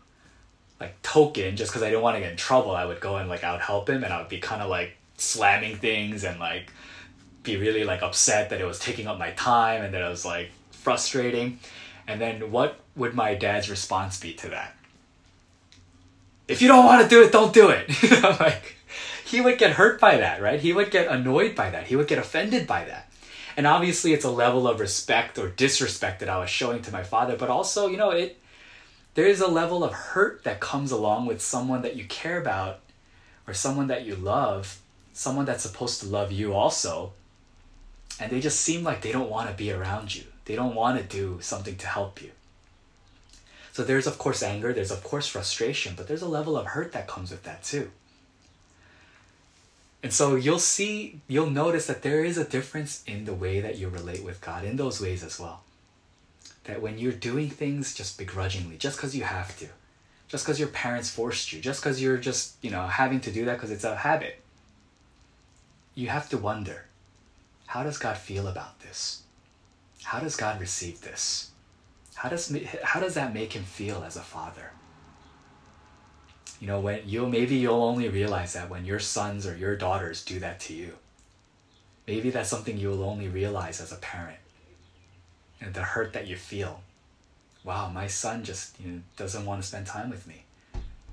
like 0.81 1.01
token 1.03 1.57
just 1.57 1.73
cuz 1.73 1.83
I 1.83 1.87
didn't 1.91 2.03
want 2.03 2.17
to 2.17 2.21
get 2.21 2.31
in 2.31 2.37
trouble, 2.37 2.73
I 2.73 2.85
would 2.85 3.01
go 3.01 3.17
and 3.17 3.29
like 3.29 3.45
I 3.45 3.53
would 3.53 3.63
help 3.63 3.89
him 3.89 4.05
and 4.05 4.13
I 4.13 4.19
would 4.19 4.29
be 4.29 4.39
kind 4.39 4.63
of 4.63 4.69
like 4.69 4.97
slamming 5.17 5.77
things 5.77 6.25
and 6.25 6.39
like 6.39 6.71
be 7.43 7.57
really 7.57 7.85
like 7.85 8.03
upset 8.03 8.51
that 8.51 8.61
it 8.61 8.67
was 8.67 8.79
taking 8.79 9.07
up 9.07 9.19
my 9.19 9.31
time 9.31 9.83
and 9.83 9.95
that 9.95 10.03
it 10.03 10.09
was 10.09 10.25
like 10.25 10.51
frustrating. 10.71 11.59
And 12.07 12.21
then 12.21 12.51
what 12.51 12.79
would 12.95 13.15
my 13.15 13.35
dad's 13.35 13.71
response 13.71 14.21
be 14.21 14.35
to 14.35 14.49
that? 14.51 14.77
If 16.49 16.63
you 16.63 16.69
don't 16.69 16.85
want 16.85 17.03
to 17.03 17.09
do 17.09 17.23
it, 17.23 17.33
don't 17.33 17.53
do 17.53 17.71
it. 17.71 17.89
like 18.41 18.77
he 19.25 19.41
would 19.41 19.59
get 19.59 19.73
hurt 19.73 20.01
by 20.01 20.19
that, 20.19 20.41
right? 20.41 20.61
He 20.61 20.73
would 20.73 20.91
get 20.91 21.09
annoyed 21.09 21.57
by 21.57 21.71
that. 21.71 21.87
He 21.87 21.97
would 21.97 22.07
get 22.07 22.19
offended 22.19 22.67
by 22.67 22.85
that. 22.85 23.11
And 23.57 23.67
obviously 23.67 24.13
it's 24.13 24.25
a 24.25 24.31
level 24.31 24.69
of 24.69 24.79
respect 24.79 25.39
or 25.39 25.49
disrespect 25.49 26.21
that 26.21 26.29
I 26.29 26.39
was 26.39 26.51
showing 26.51 26.83
to 26.83 26.93
my 26.93 27.03
father, 27.03 27.37
but 27.37 27.49
also, 27.49 27.89
you 27.89 27.97
know, 27.97 28.11
it 28.11 28.39
there 29.17 29.27
is 29.27 29.41
a 29.41 29.49
level 29.49 29.83
of 29.83 29.95
hurt 29.95 30.45
that 30.45 30.61
comes 30.61 30.93
along 30.93 31.25
with 31.25 31.41
someone 31.41 31.81
that 31.81 31.97
you 31.97 32.05
care 32.05 32.39
about 32.39 32.81
or 33.47 33.55
someone 33.55 33.87
that 33.87 34.05
you 34.05 34.15
love, 34.15 34.79
someone 35.15 35.47
that's 35.47 35.63
supposed 35.63 36.01
to 36.01 36.07
love 36.07 36.31
you 36.31 36.53
also. 36.53 37.15
And 38.21 38.31
they 38.31 38.41
just 38.41 38.61
seem 38.61 38.85
like 38.85 39.01
they 39.01 39.13
don't 39.13 39.31
want 39.31 39.49
to 39.49 39.57
be 39.57 39.73
around 39.73 40.15
you. 40.15 40.25
They 40.45 40.55
don't 40.55 40.75
want 40.75 40.99
to 40.99 41.05
do 41.05 41.39
something 41.41 41.77
to 41.77 41.87
help 41.87 42.21
you. 42.21 42.31
So 43.73 43.85
there's, 43.85 44.07
of 44.07 44.19
course, 44.19 44.43
anger, 44.43 44.75
there's, 44.75 44.91
of 44.91 45.03
course, 45.03 45.27
frustration, 45.27 45.95
but 45.97 46.09
there's 46.09 46.23
a 46.23 46.29
level 46.29 46.55
of 46.59 46.67
hurt 46.67 46.93
that 46.93 47.09
comes 47.09 47.31
with 47.31 47.43
that 47.45 47.63
too. 47.65 47.91
And 50.03 50.13
so 50.13 50.35
you'll 50.35 50.59
see, 50.59 51.21
you'll 51.27 51.51
notice 51.51 51.87
that 51.87 52.03
there 52.03 52.23
is 52.23 52.37
a 52.37 52.45
difference 52.45 53.03
in 53.07 53.25
the 53.25 53.35
way 53.35 53.61
that 53.61 53.79
you 53.79 53.89
relate 53.89 54.23
with 54.23 54.43
God 54.43 54.63
in 54.65 54.77
those 54.77 55.01
ways 55.01 55.25
as 55.25 55.41
well. 55.41 55.63
That 56.67 56.83
when 56.83 56.99
you're 56.99 57.13
doing 57.13 57.51
things 57.51 57.95
just 57.95 58.19
begrudgingly, 58.19 58.77
just 58.77 58.97
because 58.97 59.17
you 59.17 59.25
have 59.25 59.57
to, 59.59 59.69
just 60.29 60.45
because 60.45 60.61
your 60.61 60.69
parents 60.69 61.11
forced 61.11 61.53
you, 61.53 61.61
just 61.61 61.81
because 61.81 62.03
you're 62.03 62.17
just, 62.17 62.57
you 62.63 62.71
know, 62.71 62.87
having 62.87 63.21
to 63.21 63.33
do 63.33 63.45
that 63.47 63.55
because 63.55 63.71
it's 63.71 63.85
a 63.85 63.97
habit, 63.97 64.41
you 65.95 66.09
have 66.09 66.29
to 66.31 66.39
wonder 66.39 66.87
how 67.67 67.83
does 67.83 67.99
God 67.99 68.19
feel 68.19 68.47
about 68.47 68.81
this? 68.81 69.23
how 70.07 70.21
does 70.21 70.37
God 70.37 70.61
receive 70.61 71.01
this? 71.01 71.51
How 72.15 72.29
does, 72.29 72.57
how 72.85 73.01
does 73.01 73.15
that 73.15 73.35
make 73.35 73.55
him 73.55 73.65
feel 73.65 74.05
as 74.05 74.17
a 74.17 74.21
father? 74.21 74.71
You 76.61 76.69
know, 76.69 76.79
when 76.79 77.01
you'll 77.05 77.29
maybe 77.29 77.57
you'll 77.57 77.83
only 77.83 78.09
realize 78.09 78.53
that 78.53 78.71
when 78.71 78.85
your 78.85 79.01
sons 79.01 79.47
or 79.47 79.57
your 79.57 79.75
daughters 79.75 80.25
do 80.25 80.39
that 80.39 80.61
to 80.61 80.75
you. 80.75 80.93
Maybe 82.07 82.31
that's 82.31 82.49
something 82.49 82.79
you'll 82.79 83.03
only 83.03 83.29
realize 83.29 83.81
as 83.81 83.91
a 83.91 83.97
parent. 83.97 84.39
And 85.61 85.75
the 85.75 85.83
hurt 85.83 86.13
that 86.13 86.27
you 86.27 86.37
feel. 86.37 86.81
Wow, 87.65 87.91
my 87.91 88.07
son 88.07 88.45
just 88.45 88.79
you 88.81 88.91
know, 88.91 89.01
doesn't 89.17 89.45
want 89.45 89.63
to 89.63 89.67
spend 89.67 89.87
time 89.87 90.11
with 90.11 90.27
me. 90.27 90.45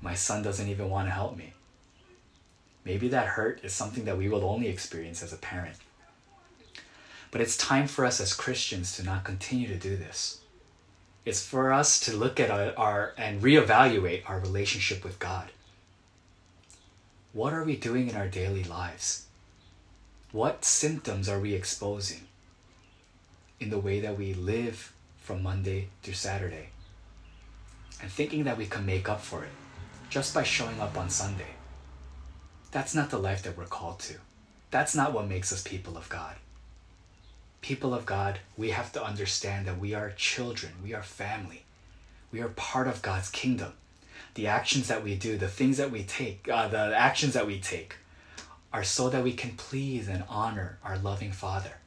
My 0.00 0.14
son 0.14 0.42
doesn't 0.42 0.68
even 0.68 0.90
want 0.90 1.08
to 1.08 1.12
help 1.12 1.36
me. 1.36 1.54
Maybe 2.84 3.08
that 3.08 3.26
hurt 3.28 3.60
is 3.64 3.72
something 3.72 4.04
that 4.04 4.18
we 4.18 4.28
will 4.28 4.44
only 4.44 4.68
experience 4.68 5.22
as 5.22 5.32
a 5.32 5.38
parent. 5.38 5.76
But 7.30 7.40
it's 7.40 7.56
time 7.56 7.88
for 7.88 8.04
us 8.04 8.20
as 8.20 8.34
Christians 8.34 8.94
to 8.96 9.02
not 9.02 9.24
continue 9.24 9.66
to 9.66 9.74
do 9.74 9.96
this. 9.96 10.40
It's 11.24 11.44
for 11.44 11.72
us 11.72 11.98
to 12.00 12.16
look 12.16 12.38
at 12.38 12.50
our, 12.50 12.74
our 12.76 13.14
and 13.16 13.42
reevaluate 13.42 14.28
our 14.28 14.38
relationship 14.38 15.02
with 15.02 15.18
God. 15.18 15.50
What 17.32 17.52
are 17.52 17.64
we 17.64 17.76
doing 17.76 18.08
in 18.08 18.14
our 18.14 18.28
daily 18.28 18.62
lives? 18.62 19.26
What 20.30 20.64
symptoms 20.64 21.28
are 21.28 21.40
we 21.40 21.54
exposing 21.54 22.28
in 23.64 23.70
the 23.70 23.78
way 23.78 23.98
that 24.00 24.16
we 24.16 24.34
live 24.34 24.92
from 25.18 25.42
Monday 25.42 25.88
through 26.02 26.14
Saturday? 26.14 26.68
And 28.00 28.10
thinking 28.10 28.44
that 28.44 28.58
we 28.58 28.66
can 28.66 28.86
make 28.86 29.08
up 29.08 29.20
for 29.20 29.42
it 29.42 29.50
just 30.08 30.32
by 30.32 30.44
showing 30.44 30.80
up 30.80 30.96
on 30.96 31.10
Sunday. 31.10 31.54
That's 32.70 32.94
not 32.94 33.10
the 33.10 33.18
life 33.18 33.42
that 33.42 33.56
we're 33.56 33.64
called 33.64 33.98
to. 34.00 34.14
That's 34.70 34.94
not 34.94 35.12
what 35.12 35.28
makes 35.28 35.52
us 35.52 35.62
people 35.62 35.96
of 35.96 36.08
God 36.08 36.36
people 37.64 37.94
of 37.94 38.04
God, 38.04 38.40
we 38.58 38.68
have 38.72 38.92
to 38.92 39.02
understand 39.02 39.66
that 39.66 39.78
we 39.78 39.94
are 39.94 40.10
children, 40.10 40.74
we 40.82 40.92
are 40.92 41.02
family, 41.02 41.64
we 42.30 42.42
are 42.42 42.48
part 42.48 42.86
of 42.86 43.00
God's 43.00 43.30
kingdom. 43.30 43.72
The 44.34 44.46
actions 44.46 44.88
that 44.88 45.02
we 45.02 45.14
do, 45.14 45.38
the 45.38 45.48
things 45.48 45.78
that 45.78 45.90
we 45.90 46.02
take, 46.02 46.46
uh, 46.46 46.68
the 46.68 46.94
actions 46.94 47.32
that 47.32 47.46
we 47.46 47.58
take 47.58 47.96
are 48.70 48.84
so 48.84 49.08
that 49.08 49.24
we 49.24 49.32
can 49.32 49.52
please 49.52 50.08
and 50.08 50.24
honor 50.28 50.78
our 50.84 50.98
loving 50.98 51.32
Father, 51.32 51.78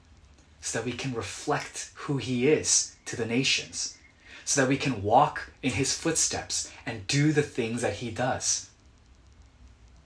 so 0.67 0.79
that 0.79 0.85
we 0.85 0.91
can 0.91 1.13
reflect 1.13 1.91
who 1.95 2.17
He 2.17 2.49
is 2.49 2.95
to 3.05 3.15
the 3.15 3.25
nations, 3.25 3.97
so 4.43 4.61
that 4.61 4.67
we 4.67 4.75
can 4.75 5.01
walk 5.01 5.51
in 5.63 5.71
His 5.71 5.97
footsteps 5.97 6.69
and 6.85 7.07
do 7.07 7.31
the 7.31 7.41
things 7.41 7.81
that 7.81 7.95
He 7.95 8.11
does. 8.11 8.69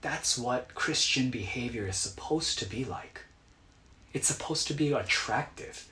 That's 0.02 0.38
what 0.38 0.74
Christian 0.74 1.30
behavior 1.30 1.88
is 1.88 1.96
supposed 1.96 2.60
to 2.60 2.64
be 2.64 2.84
like. 2.84 3.22
It's 4.12 4.28
supposed 4.28 4.68
to 4.68 4.74
be 4.74 4.92
attractive. 4.92 5.88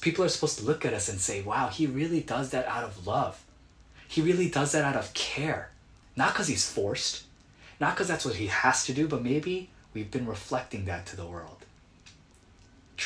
People 0.00 0.24
are 0.24 0.28
supposed 0.28 0.58
to 0.58 0.64
look 0.64 0.84
at 0.84 0.94
us 0.94 1.08
and 1.08 1.18
say, 1.18 1.42
wow, 1.42 1.68
he 1.68 1.86
really 1.86 2.20
does 2.20 2.50
that 2.50 2.66
out 2.66 2.84
of 2.84 3.06
love. 3.06 3.42
He 4.06 4.20
really 4.20 4.48
does 4.48 4.72
that 4.72 4.84
out 4.84 4.94
of 4.94 5.14
care. 5.14 5.70
Not 6.14 6.32
because 6.32 6.48
he's 6.48 6.70
forced, 6.70 7.24
not 7.80 7.94
because 7.94 8.06
that's 8.06 8.24
what 8.24 8.36
he 8.36 8.48
has 8.48 8.84
to 8.86 8.92
do, 8.92 9.08
but 9.08 9.22
maybe 9.22 9.70
we've 9.94 10.10
been 10.10 10.26
reflecting 10.26 10.84
that 10.84 11.06
to 11.06 11.16
the 11.16 11.26
world. 11.26 11.55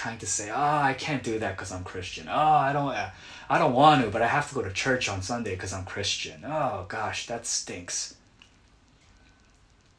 Trying 0.00 0.16
to 0.20 0.26
say, 0.26 0.48
oh, 0.48 0.56
I 0.56 0.94
can't 0.94 1.22
do 1.22 1.38
that 1.40 1.58
because 1.58 1.70
I'm 1.70 1.84
Christian. 1.84 2.26
Oh, 2.26 2.34
I 2.34 2.72
don't, 2.72 2.88
uh, 2.88 3.10
I 3.50 3.58
don't 3.58 3.74
want 3.74 4.02
to, 4.02 4.10
but 4.10 4.22
I 4.22 4.28
have 4.28 4.48
to 4.48 4.54
go 4.54 4.62
to 4.62 4.72
church 4.72 5.10
on 5.10 5.20
Sunday 5.20 5.50
because 5.50 5.74
I'm 5.74 5.84
Christian. 5.84 6.42
Oh 6.42 6.86
gosh, 6.88 7.26
that 7.26 7.44
stinks. 7.44 8.14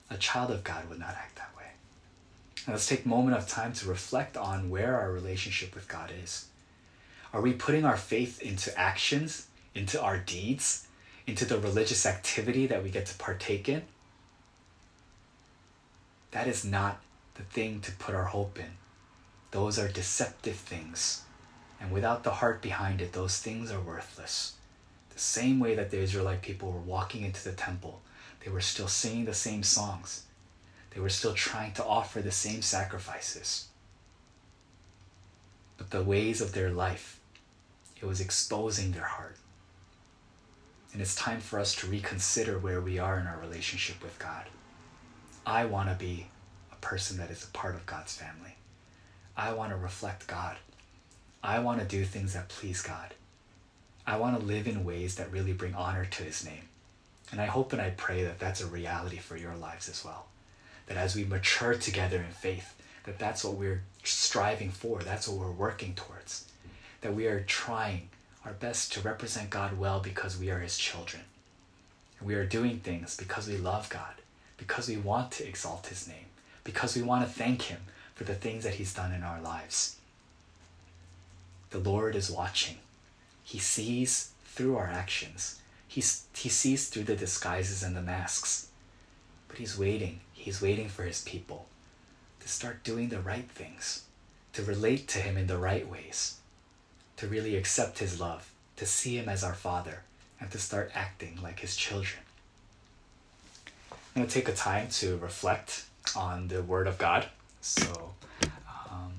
A 0.10 0.18
child 0.18 0.50
of 0.50 0.64
God 0.64 0.90
would 0.90 0.98
not 0.98 1.12
act 1.12 1.36
that 1.36 1.56
way. 1.56 1.68
And 2.66 2.74
let's 2.74 2.88
take 2.88 3.06
a 3.06 3.08
moment 3.08 3.38
of 3.38 3.48
time 3.48 3.74
to 3.74 3.88
reflect 3.88 4.38
on 4.38 4.72
where 4.72 5.00
our 5.00 5.12
relationship 5.12 5.76
with 5.76 5.88
God 5.88 6.12
is. 6.24 6.48
Are 7.32 7.42
we 7.42 7.54
putting 7.54 7.86
our 7.86 7.96
faith 7.96 8.42
into 8.42 8.76
actions, 8.76 9.46
into 9.76 10.02
our 10.02 10.18
deeds, 10.18 10.88
into 11.28 11.46
the 11.46 11.60
religious 11.60 12.08
activity 12.08 12.66
that 12.66 12.82
we 12.82 12.90
get 12.90 13.06
to 13.06 13.18
partake 13.20 13.70
in? 13.70 13.84
That 16.32 16.48
is 16.48 16.66
not 16.66 17.02
the 17.36 17.44
thing 17.44 17.82
to 17.82 17.92
put 17.92 18.16
our 18.16 18.24
hope 18.24 18.58
in. 18.58 18.81
Those 19.52 19.78
are 19.78 19.88
deceptive 19.88 20.56
things. 20.56 21.24
And 21.80 21.92
without 21.92 22.24
the 22.24 22.32
heart 22.32 22.62
behind 22.62 23.02
it, 23.02 23.14
those 23.14 23.40
things 23.40 23.72
are 23.72 23.82
worthless. 23.82 24.54
The 25.10 25.20
same 25.20 25.60
way 25.60 25.76
that 25.76 25.92
the 25.92 26.00
Israelite 26.00 26.42
people 26.42 26.72
were 26.72 26.80
walking 26.80 27.24
into 27.24 27.44
the 27.44 27.56
temple, 27.56 28.02
they 28.44 28.52
were 28.52 28.62
still 28.62 28.88
singing 28.88 29.26
the 29.26 29.34
same 29.34 29.64
songs 29.64 30.24
they 30.92 31.00
were 31.00 31.10
still 31.10 31.34
trying 31.34 31.74
to 31.74 31.86
offer 31.86 32.22
the 32.22 32.32
same 32.32 32.62
sacrifices. 32.62 33.68
But 35.78 35.90
the 35.90 36.04
ways 36.04 36.42
of 36.42 36.54
their 36.54 36.70
life, 36.70 37.20
it 38.00 38.06
was 38.06 38.22
exposing 38.22 38.92
their 38.92 39.06
heart. 39.06 39.38
And 40.94 41.02
it's 41.02 41.16
time 41.16 41.40
for 41.40 41.60
us 41.60 41.74
to 41.76 41.88
reconsider 41.88 42.60
where 42.60 42.82
we 42.82 43.00
are 43.00 43.20
in 43.20 43.26
our 43.26 43.40
relationship 43.40 44.04
with 44.04 44.20
God. 44.20 44.48
I 45.46 45.66
want 45.66 45.90
to 45.90 45.96
be 45.96 46.28
a 46.72 46.76
person 46.76 47.18
that 47.18 47.32
is 47.32 47.46
a 47.46 47.58
part 47.58 47.76
of 47.76 47.86
God's 47.86 48.16
family. 48.16 48.56
I 49.36 49.54
want 49.54 49.72
to 49.72 49.78
reflect 49.78 50.28
God. 50.28 50.58
I 51.44 51.60
want 51.60 51.80
to 51.80 51.86
do 51.86 52.06
things 52.06 52.34
that 52.34 52.50
please 52.50 52.82
God. 52.82 53.13
I 54.06 54.17
want 54.17 54.39
to 54.39 54.46
live 54.46 54.67
in 54.67 54.84
ways 54.84 55.15
that 55.15 55.32
really 55.32 55.54
bring 55.54 55.74
honor 55.74 56.06
to 56.06 56.24
His 56.24 56.46
name. 56.46 56.70
And 57.32 57.39
I 57.39 57.46
hope 57.46 57.72
and 57.74 57.82
I 57.82 57.91
pray 57.91 58.24
that 58.24 58.39
that's 58.39 58.62
a 58.62 58.67
reality 58.67 59.17
for 59.17 59.38
your 59.38 59.56
lives 59.56 59.88
as 59.89 60.04
well 60.04 60.26
that 60.91 60.98
as 60.98 61.15
we 61.15 61.24
mature 61.24 61.74
together 61.74 62.17
in 62.17 62.34
faith, 62.34 62.76
that 63.06 63.17
that's 63.17 63.46
what 63.46 63.56
we're 63.56 63.82
striving 64.04 64.70
for, 64.70 65.00
that's 65.00 65.26
what 65.26 65.39
we're 65.39 65.52
working 65.52 65.94
towards, 65.94 66.50
that 67.00 67.15
we 67.15 67.28
are 67.28 67.41
trying 67.41 68.10
our 68.44 68.52
best 68.52 68.91
to 68.91 69.00
represent 69.00 69.50
God 69.50 69.78
well 69.78 70.02
because 70.02 70.38
we 70.38 70.50
are 70.50 70.60
His 70.60 70.78
children. 70.78 71.24
And 72.20 72.28
we 72.28 72.36
are 72.36 72.46
doing 72.46 72.80
things 72.80 73.15
because 73.15 73.48
we 73.48 73.56
love 73.56 73.89
God, 73.89 74.15
because 74.58 74.89
we 74.89 74.98
want 74.98 75.32
to 75.34 75.48
exalt 75.48 75.88
His 75.88 76.10
name, 76.10 76.26
because 76.65 76.96
we 76.96 77.04
want 77.04 77.26
to 77.26 77.32
thank 77.32 77.62
Him 77.63 77.80
for 78.21 78.34
the 78.34 78.36
things 78.36 78.63
that 78.63 78.75
He's 78.75 78.93
done 78.93 79.12
in 79.13 79.23
our 79.23 79.41
lives. 79.41 79.95
The 81.71 81.79
Lord 81.79 82.15
is 82.15 82.29
watching. 82.29 82.77
He 83.43 83.57
sees 83.57 84.31
through 84.45 84.77
our 84.77 84.86
actions. 84.86 85.60
He's, 85.88 86.25
he 86.36 86.47
sees 86.47 86.88
through 86.88 87.05
the 87.05 87.15
disguises 87.15 87.81
and 87.81 87.95
the 87.95 88.01
masks. 88.01 88.67
But 89.47 89.57
He's 89.57 89.75
waiting. 89.75 90.19
He's 90.34 90.62
waiting 90.62 90.88
for 90.88 91.01
His 91.03 91.23
people 91.23 91.65
to 92.41 92.47
start 92.47 92.84
doing 92.84 93.10
the 93.10 93.19
right 93.19 93.49
things, 93.49 94.03
to 94.53 94.62
relate 94.62 95.07
to 95.10 95.19
Him 95.19 95.36
in 95.36 95.47
the 95.47 95.57
right 95.57 95.89
ways, 95.89 96.38
to 97.17 97.27
really 97.27 97.55
accept 97.55 97.97
His 97.97 98.19
love, 98.19 98.51
to 98.75 98.86
see 98.86 99.17
Him 99.17 99.29
as 99.29 99.43
our 99.43 99.55
Father, 99.55 100.03
and 100.39 100.51
to 100.51 100.60
start 100.60 100.91
acting 100.93 101.39
like 101.41 101.62
His 101.62 101.75
children. 101.75 102.21
I'm 104.15 104.21
going 104.21 104.27
to 104.27 104.34
take 104.34 104.47
a 104.47 104.53
time 104.53 104.89
to 104.89 105.17
reflect 105.17 105.86
on 106.15 106.49
the 106.49 106.62
Word 106.62 106.86
of 106.86 106.99
God. 106.99 107.25
So 107.62 108.13
um, 108.89 109.13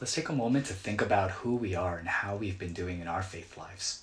let's 0.00 0.14
take 0.14 0.28
a 0.28 0.32
moment 0.32 0.66
to 0.66 0.74
think 0.74 1.00
about 1.00 1.30
who 1.30 1.54
we 1.54 1.74
are 1.74 1.96
and 1.96 2.08
how 2.08 2.36
we've 2.36 2.58
been 2.58 2.72
doing 2.72 3.00
in 3.00 3.06
our 3.06 3.22
faith 3.22 3.56
lives. 3.56 4.02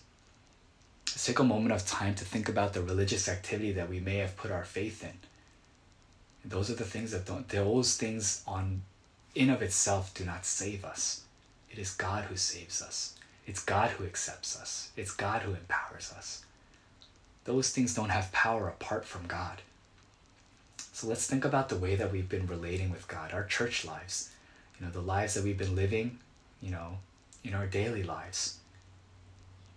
Let's 1.08 1.26
take 1.26 1.40
a 1.40 1.44
moment 1.44 1.74
of 1.74 1.86
time 1.86 2.16
to 2.16 2.26
think 2.26 2.48
about 2.48 2.74
the 2.74 2.82
religious 2.82 3.28
activity 3.28 3.74
that 3.74 3.90
we 3.90 4.00
may 4.00 4.18
have 4.18 4.38
put 4.38 4.52
our 4.52 4.64
faith 4.64 5.04
in. 5.04 5.14
And 6.44 6.52
those 6.52 6.70
are 6.70 6.76
the 6.76 6.86
things 6.86 7.12
that 7.12 7.26
don't, 7.26 7.48
those 7.50 7.98
things 7.98 8.42
on 8.48 8.82
in 9.36 9.50
of 9.50 9.62
itself 9.62 10.14
do 10.14 10.24
not 10.24 10.46
save 10.46 10.86
us. 10.86 11.24
It 11.70 11.78
is 11.78 11.92
God 11.92 12.26
who 12.26 12.38
saves 12.38 12.82
us. 12.82 13.16
It's 13.46 13.64
God 13.64 13.92
who 13.92 14.06
accepts 14.06 14.60
us. 14.60 14.92
It's 14.96 15.12
God 15.12 15.42
who 15.42 15.52
empowers 15.52 16.14
us. 16.16 16.46
Those 17.44 17.72
things 17.72 17.94
don't 17.94 18.10
have 18.10 18.32
power 18.32 18.68
apart 18.68 19.06
from 19.06 19.28
God. 19.28 19.62
So 21.00 21.08
let's 21.08 21.28
think 21.28 21.46
about 21.46 21.70
the 21.70 21.78
way 21.78 21.96
that 21.96 22.12
we've 22.12 22.28
been 22.28 22.46
relating 22.46 22.92
with 22.92 23.08
God, 23.08 23.32
our 23.32 23.46
church 23.46 23.86
lives, 23.86 24.32
you 24.78 24.86
know, 24.86 24.92
the 24.92 25.00
lives 25.00 25.34
that 25.34 25.46
we've 25.46 25.58
been 25.58 25.74
living, 25.74 26.20
you 26.62 26.72
know, 26.72 26.98
in 27.42 27.54
our 27.54 27.68
daily 27.68 28.04
lives. 28.04 28.60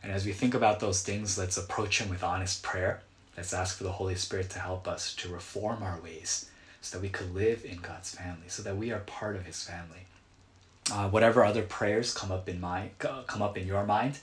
And 0.02 0.10
as 0.10 0.26
we 0.26 0.32
think 0.32 0.52
about 0.52 0.80
those 0.80 1.00
things, 1.04 1.38
let's 1.38 1.56
approach 1.56 2.00
Him 2.00 2.10
with 2.10 2.24
honest 2.24 2.64
prayer. 2.64 3.02
Let's 3.36 3.54
ask 3.54 3.78
for 3.78 3.84
the 3.84 3.92
Holy 3.92 4.16
Spirit 4.16 4.50
to 4.50 4.58
help 4.58 4.88
us 4.88 5.14
to 5.14 5.28
reform 5.28 5.84
our 5.84 6.00
ways 6.00 6.50
so 6.80 6.98
that 6.98 7.02
we 7.02 7.08
could 7.08 7.32
live 7.32 7.64
in 7.64 7.76
God's 7.76 8.16
family, 8.16 8.48
so 8.48 8.64
that 8.64 8.76
we 8.76 8.90
are 8.90 8.98
part 8.98 9.36
of 9.36 9.46
His 9.46 9.62
family. 9.62 10.06
Uh, 10.90 11.08
whatever 11.08 11.44
other 11.44 11.62
prayers 11.62 12.12
come 12.12 12.32
up 12.32 12.48
in 12.48 12.60
my 12.60 12.88
come 12.98 13.42
up 13.42 13.56
in 13.56 13.68
your 13.68 13.86
mind, 13.86 14.18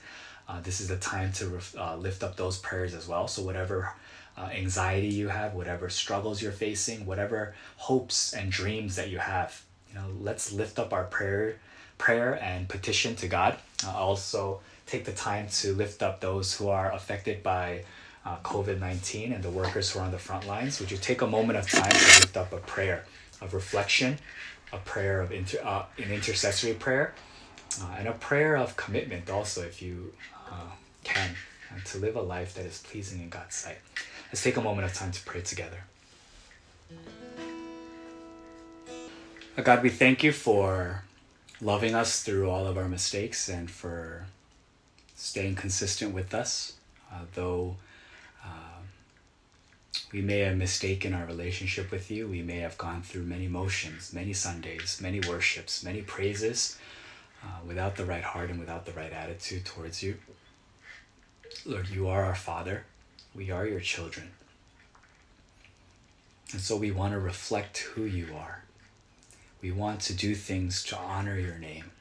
uh, 0.49 0.59
this 0.59 0.81
is 0.81 0.89
the 0.89 0.97
time 0.97 1.31
to 1.31 1.47
ref, 1.47 1.77
uh, 1.77 1.95
lift 1.95 2.23
up 2.23 2.35
those 2.35 2.57
prayers 2.57 2.93
as 2.93 3.07
well. 3.07 3.29
So 3.29 3.41
whatever 3.41 3.93
uh, 4.39 4.49
anxiety 4.53 5.09
you 5.09 5.27
have, 5.27 5.53
whatever 5.53 5.89
struggles 5.89 6.41
you're 6.41 6.51
facing, 6.53 7.05
whatever 7.05 7.53
hopes 7.75 8.33
and 8.33 8.51
dreams 8.51 8.95
that 8.95 9.09
you 9.09 9.19
have. 9.19 9.61
You 9.89 9.95
know, 9.95 10.05
let's 10.21 10.51
lift 10.53 10.79
up 10.79 10.93
our 10.93 11.03
prayer, 11.03 11.59
prayer 11.97 12.41
and 12.41 12.69
petition 12.69 13.15
to 13.17 13.27
God. 13.27 13.57
Uh, 13.85 13.91
also, 13.91 14.61
take 14.85 15.03
the 15.05 15.11
time 15.11 15.47
to 15.49 15.73
lift 15.73 16.01
up 16.01 16.19
those 16.21 16.55
who 16.55 16.69
are 16.69 16.91
affected 16.93 17.43
by 17.43 17.83
uh, 18.25 18.37
COVID 18.43 18.79
nineteen 18.79 19.33
and 19.33 19.43
the 19.43 19.49
workers 19.49 19.91
who 19.91 19.99
are 19.99 20.05
on 20.05 20.11
the 20.11 20.19
front 20.19 20.47
lines. 20.47 20.79
Would 20.79 20.91
you 20.91 20.97
take 20.97 21.21
a 21.21 21.27
moment 21.27 21.59
of 21.59 21.69
time 21.69 21.91
to 21.91 22.19
lift 22.21 22.37
up 22.37 22.53
a 22.53 22.57
prayer 22.57 23.05
of 23.41 23.53
reflection, 23.53 24.17
a 24.71 24.77
prayer 24.77 25.21
of 25.21 25.31
inter, 25.31 25.59
uh, 25.63 25.83
an 25.97 26.11
intercessory 26.11 26.73
prayer, 26.73 27.13
uh, 27.81 27.95
and 27.97 28.07
a 28.07 28.13
prayer 28.13 28.57
of 28.57 28.75
commitment 28.75 29.29
also, 29.29 29.61
if 29.63 29.81
you 29.81 30.13
uh, 30.51 30.71
can, 31.69 31.81
to 31.85 31.97
live 31.97 32.15
a 32.15 32.21
life 32.21 32.55
that 32.55 32.65
is 32.65 32.79
pleasing 32.79 33.21
in 33.21 33.29
God's 33.29 33.55
sight. 33.55 33.77
Let's 34.27 34.43
take 34.43 34.57
a 34.57 34.61
moment 34.61 34.85
of 34.85 34.93
time 34.93 35.11
to 35.11 35.23
pray 35.23 35.41
together. 35.41 35.83
God, 39.63 39.83
we 39.83 39.89
thank 39.89 40.23
you 40.23 40.31
for 40.31 41.03
loving 41.61 41.93
us 41.93 42.23
through 42.23 42.49
all 42.49 42.65
of 42.65 42.77
our 42.77 42.87
mistakes 42.87 43.49
and 43.49 43.69
for 43.69 44.25
staying 45.15 45.55
consistent 45.55 46.13
with 46.13 46.33
us, 46.33 46.73
uh, 47.11 47.21
though 47.33 47.75
uh, 48.45 48.79
we 50.13 50.21
may 50.21 50.39
have 50.39 50.55
mistaken 50.55 51.13
our 51.13 51.25
relationship 51.25 51.91
with 51.91 52.09
you. 52.09 52.27
We 52.27 52.41
may 52.41 52.59
have 52.59 52.77
gone 52.77 53.01
through 53.01 53.23
many 53.23 53.47
motions, 53.47 54.13
many 54.13 54.31
Sundays, 54.31 54.99
many 55.01 55.19
worships, 55.19 55.83
many 55.83 56.01
praises 56.01 56.77
uh, 57.43 57.59
without 57.67 57.97
the 57.97 58.05
right 58.05 58.23
heart 58.23 58.49
and 58.49 58.59
without 58.59 58.85
the 58.85 58.93
right 58.93 59.11
attitude 59.11 59.65
towards 59.65 60.01
you. 60.01 60.17
Lord, 61.65 61.89
you 61.89 62.07
are 62.07 62.23
our 62.25 62.35
Father. 62.35 62.85
We 63.35 63.51
are 63.51 63.65
your 63.65 63.79
children. 63.79 64.29
And 66.51 66.61
so 66.61 66.75
we 66.75 66.91
want 66.91 67.13
to 67.13 67.19
reflect 67.19 67.79
who 67.79 68.03
you 68.03 68.27
are. 68.35 68.63
We 69.61 69.71
want 69.71 69.99
to 70.01 70.13
do 70.13 70.35
things 70.35 70.83
to 70.85 70.97
honor 70.97 71.37
your 71.37 71.57
name. 71.57 71.91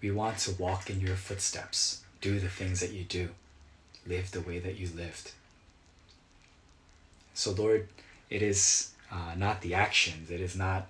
We 0.00 0.10
want 0.10 0.38
to 0.38 0.52
walk 0.52 0.90
in 0.90 1.00
your 1.00 1.16
footsteps, 1.16 2.02
do 2.20 2.38
the 2.38 2.48
things 2.48 2.80
that 2.80 2.92
you 2.92 3.04
do, 3.04 3.30
live 4.06 4.30
the 4.30 4.40
way 4.40 4.58
that 4.58 4.76
you 4.76 4.88
lived. 4.94 5.32
So, 7.34 7.52
Lord, 7.52 7.88
it 8.30 8.42
is 8.42 8.90
uh, 9.12 9.34
not 9.36 9.60
the 9.60 9.74
actions, 9.74 10.30
it 10.30 10.40
is 10.40 10.56
not 10.56 10.86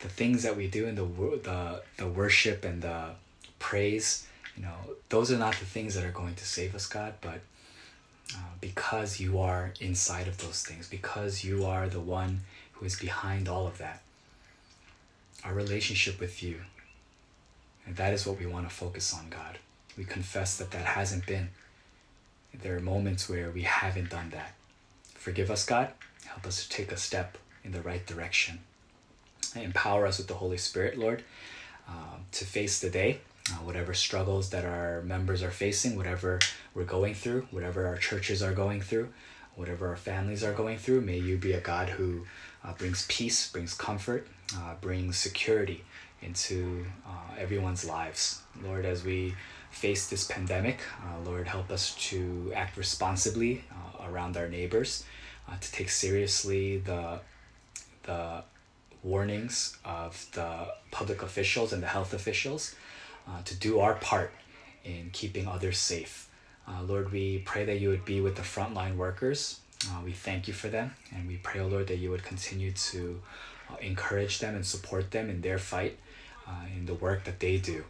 the 0.00 0.08
things 0.08 0.42
that 0.42 0.56
we 0.56 0.66
do 0.68 0.86
in 0.86 0.94
the, 0.94 1.04
the, 1.04 1.82
the 1.96 2.08
worship 2.08 2.64
and 2.64 2.82
the 2.82 3.10
praise. 3.58 4.27
You 4.58 4.64
know, 4.64 4.96
those 5.08 5.30
are 5.30 5.38
not 5.38 5.54
the 5.54 5.64
things 5.64 5.94
that 5.94 6.04
are 6.04 6.10
going 6.10 6.34
to 6.34 6.44
save 6.44 6.74
us, 6.74 6.86
God, 6.86 7.14
but 7.20 7.40
uh, 8.34 8.54
because 8.60 9.20
you 9.20 9.38
are 9.38 9.72
inside 9.80 10.26
of 10.26 10.38
those 10.38 10.62
things, 10.62 10.88
because 10.88 11.44
you 11.44 11.64
are 11.64 11.88
the 11.88 12.00
one 12.00 12.40
who 12.72 12.84
is 12.84 12.98
behind 12.98 13.48
all 13.48 13.68
of 13.68 13.78
that. 13.78 14.02
Our 15.44 15.54
relationship 15.54 16.18
with 16.18 16.42
you. 16.42 16.62
And 17.86 17.94
that 17.96 18.12
is 18.12 18.26
what 18.26 18.40
we 18.40 18.46
want 18.46 18.68
to 18.68 18.74
focus 18.74 19.14
on, 19.14 19.28
God. 19.30 19.58
We 19.96 20.04
confess 20.04 20.58
that 20.58 20.72
that 20.72 20.84
hasn't 20.84 21.24
been. 21.24 21.50
There 22.52 22.76
are 22.76 22.80
moments 22.80 23.28
where 23.28 23.52
we 23.52 23.62
haven't 23.62 24.10
done 24.10 24.30
that. 24.30 24.54
Forgive 25.14 25.52
us, 25.52 25.64
God. 25.64 25.90
Help 26.24 26.44
us 26.44 26.64
to 26.64 26.68
take 26.68 26.90
a 26.90 26.96
step 26.96 27.38
in 27.62 27.70
the 27.70 27.80
right 27.80 28.04
direction. 28.04 28.58
Empower 29.54 30.04
us 30.04 30.18
with 30.18 30.26
the 30.26 30.34
Holy 30.34 30.58
Spirit, 30.58 30.98
Lord, 30.98 31.22
uh, 31.88 32.16
to 32.32 32.44
face 32.44 32.80
the 32.80 32.90
day 32.90 33.20
uh, 33.52 33.56
whatever 33.56 33.94
struggles 33.94 34.50
that 34.50 34.64
our 34.64 35.02
members 35.02 35.42
are 35.42 35.50
facing, 35.50 35.96
whatever 35.96 36.38
we're 36.74 36.84
going 36.84 37.14
through, 37.14 37.46
whatever 37.50 37.86
our 37.86 37.96
churches 37.96 38.42
are 38.42 38.52
going 38.52 38.80
through, 38.80 39.08
whatever 39.54 39.88
our 39.88 39.96
families 39.96 40.44
are 40.44 40.52
going 40.52 40.78
through. 40.78 41.00
May 41.00 41.18
you 41.18 41.36
be 41.36 41.52
a 41.52 41.60
God 41.60 41.88
who 41.88 42.26
uh, 42.64 42.72
brings 42.74 43.06
peace, 43.08 43.50
brings 43.50 43.74
comfort, 43.74 44.26
uh, 44.56 44.74
brings 44.80 45.16
security 45.16 45.84
into 46.22 46.84
uh, 47.06 47.34
everyone's 47.38 47.84
lives. 47.84 48.42
Lord, 48.62 48.84
as 48.84 49.04
we 49.04 49.34
face 49.70 50.08
this 50.08 50.26
pandemic, 50.26 50.80
uh, 51.02 51.20
Lord, 51.28 51.46
help 51.46 51.70
us 51.70 51.94
to 52.10 52.52
act 52.54 52.76
responsibly 52.76 53.64
uh, 53.70 54.08
around 54.10 54.36
our 54.36 54.48
neighbors, 54.48 55.04
to 55.60 55.72
take 55.72 55.88
seriously 55.88 56.76
the 56.78 57.20
the 58.02 58.42
warnings 59.02 59.76
of 59.84 60.26
the 60.32 60.66
public 60.90 61.22
officials 61.22 61.72
and 61.72 61.82
the 61.82 61.86
health 61.86 62.12
officials 62.12 62.74
uh, 63.28 63.42
to 63.44 63.54
do 63.54 63.80
our 63.80 63.94
part 63.94 64.32
in 64.84 65.10
keeping 65.12 65.46
others 65.46 65.78
safe. 65.78 66.28
Uh, 66.66 66.82
Lord, 66.82 67.12
we 67.12 67.38
pray 67.38 67.64
that 67.64 67.80
you 67.80 67.88
would 67.88 68.04
be 68.04 68.20
with 68.20 68.36
the 68.36 68.42
frontline 68.42 68.96
workers. 68.96 69.60
Uh, 69.86 70.00
we 70.04 70.12
thank 70.12 70.48
you 70.48 70.54
for 70.54 70.68
them, 70.68 70.94
and 71.14 71.28
we 71.28 71.36
pray, 71.36 71.60
oh 71.60 71.66
Lord, 71.68 71.86
that 71.88 71.98
you 71.98 72.10
would 72.10 72.24
continue 72.24 72.72
to 72.72 73.20
uh, 73.70 73.76
encourage 73.80 74.38
them 74.38 74.54
and 74.54 74.66
support 74.66 75.10
them 75.10 75.30
in 75.30 75.40
their 75.40 75.58
fight, 75.58 75.98
uh, 76.46 76.64
in 76.74 76.86
the 76.86 76.94
work 76.94 77.24
that 77.24 77.40
they 77.40 77.58
do, 77.58 77.84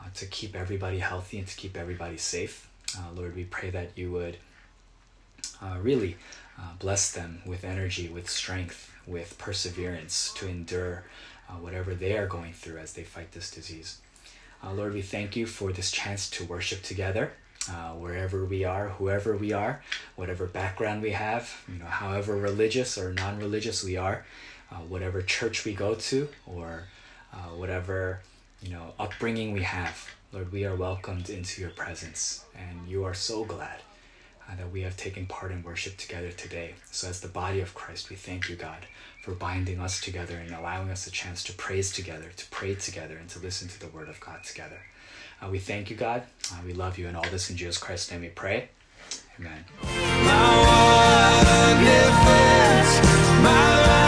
uh, 0.00 0.08
to 0.14 0.26
keep 0.26 0.56
everybody 0.56 0.98
healthy 0.98 1.38
and 1.38 1.46
to 1.46 1.56
keep 1.56 1.76
everybody 1.76 2.16
safe. 2.16 2.68
Lord, 3.16 3.34
we 3.34 3.42
pray 3.44 3.70
that 3.70 3.90
you 3.96 4.12
would 4.12 4.36
really 5.80 6.16
bless 6.78 7.10
them 7.10 7.42
with 7.44 7.64
energy, 7.64 8.08
with 8.08 8.30
strength, 8.30 8.92
with 9.04 9.36
perseverance 9.36 10.32
to 10.36 10.46
endure 10.48 11.02
whatever 11.60 11.94
they 11.94 12.16
are 12.16 12.28
going 12.28 12.52
through 12.52 12.78
as 12.78 12.92
they 12.92 13.02
fight 13.02 13.32
this 13.32 13.50
disease. 13.50 13.98
Uh, 14.64 14.72
Lord, 14.72 14.94
we 14.94 15.02
thank 15.02 15.36
you 15.36 15.46
for 15.46 15.72
this 15.72 15.90
chance 15.90 16.30
to 16.30 16.44
worship 16.44 16.82
together. 16.82 17.32
Uh, 17.68 17.92
wherever 17.92 18.44
we 18.44 18.64
are, 18.64 18.90
whoever 18.90 19.36
we 19.36 19.52
are, 19.52 19.82
whatever 20.16 20.46
background 20.46 21.02
we 21.02 21.10
have, 21.10 21.62
you 21.66 21.78
know, 21.78 21.86
however 21.86 22.36
religious 22.36 22.98
or 22.98 23.12
non-religious 23.12 23.82
we 23.82 23.96
are, 23.96 24.24
uh, 24.70 24.76
whatever 24.76 25.22
church 25.22 25.64
we 25.64 25.74
go 25.74 25.94
to, 25.94 26.28
or 26.46 26.84
uh, 27.32 27.48
whatever 27.56 28.20
you 28.62 28.70
know 28.70 28.92
upbringing 28.98 29.52
we 29.52 29.62
have, 29.62 30.08
Lord, 30.32 30.52
we 30.52 30.64
are 30.66 30.76
welcomed 30.76 31.30
into 31.30 31.62
your 31.62 31.70
presence, 31.70 32.44
and 32.54 32.86
you 32.86 33.04
are 33.04 33.14
so 33.14 33.44
glad 33.44 33.80
uh, 34.48 34.56
that 34.56 34.70
we 34.70 34.82
have 34.82 34.96
taken 34.96 35.24
part 35.26 35.50
in 35.50 35.62
worship 35.62 35.96
together 35.96 36.30
today. 36.32 36.74
So, 36.90 37.08
as 37.08 37.20
the 37.20 37.28
body 37.28 37.60
of 37.60 37.74
Christ, 37.74 38.10
we 38.10 38.16
thank 38.16 38.50
you, 38.50 38.56
God, 38.56 38.86
for 39.24 39.32
binding 39.32 39.80
us 39.80 40.02
together 40.02 40.36
and 40.36 40.54
allowing 40.54 40.90
us 40.90 41.06
a 41.06 41.10
chance 41.10 41.42
to 41.42 41.50
praise 41.54 41.90
together, 41.90 42.30
to 42.36 42.46
pray 42.50 42.74
together, 42.74 43.16
and 43.16 43.26
to 43.30 43.38
listen 43.38 43.66
to 43.66 43.80
the 43.80 43.88
Word 43.88 44.10
of 44.10 44.20
God 44.20 44.44
together. 44.44 44.78
Uh, 45.40 45.48
we 45.48 45.58
thank 45.58 45.88
you, 45.88 45.96
God. 45.96 46.24
Uh, 46.52 46.56
we 46.66 46.74
love 46.74 46.98
you, 46.98 47.08
and 47.08 47.16
all 47.16 47.24
this 47.30 47.48
in 47.48 47.56
Jesus 47.56 47.78
Christ's 47.78 48.10
name 48.10 48.20
we 48.20 48.28
pray. 48.28 48.68
Amen. 49.40 49.64
My 53.42 54.04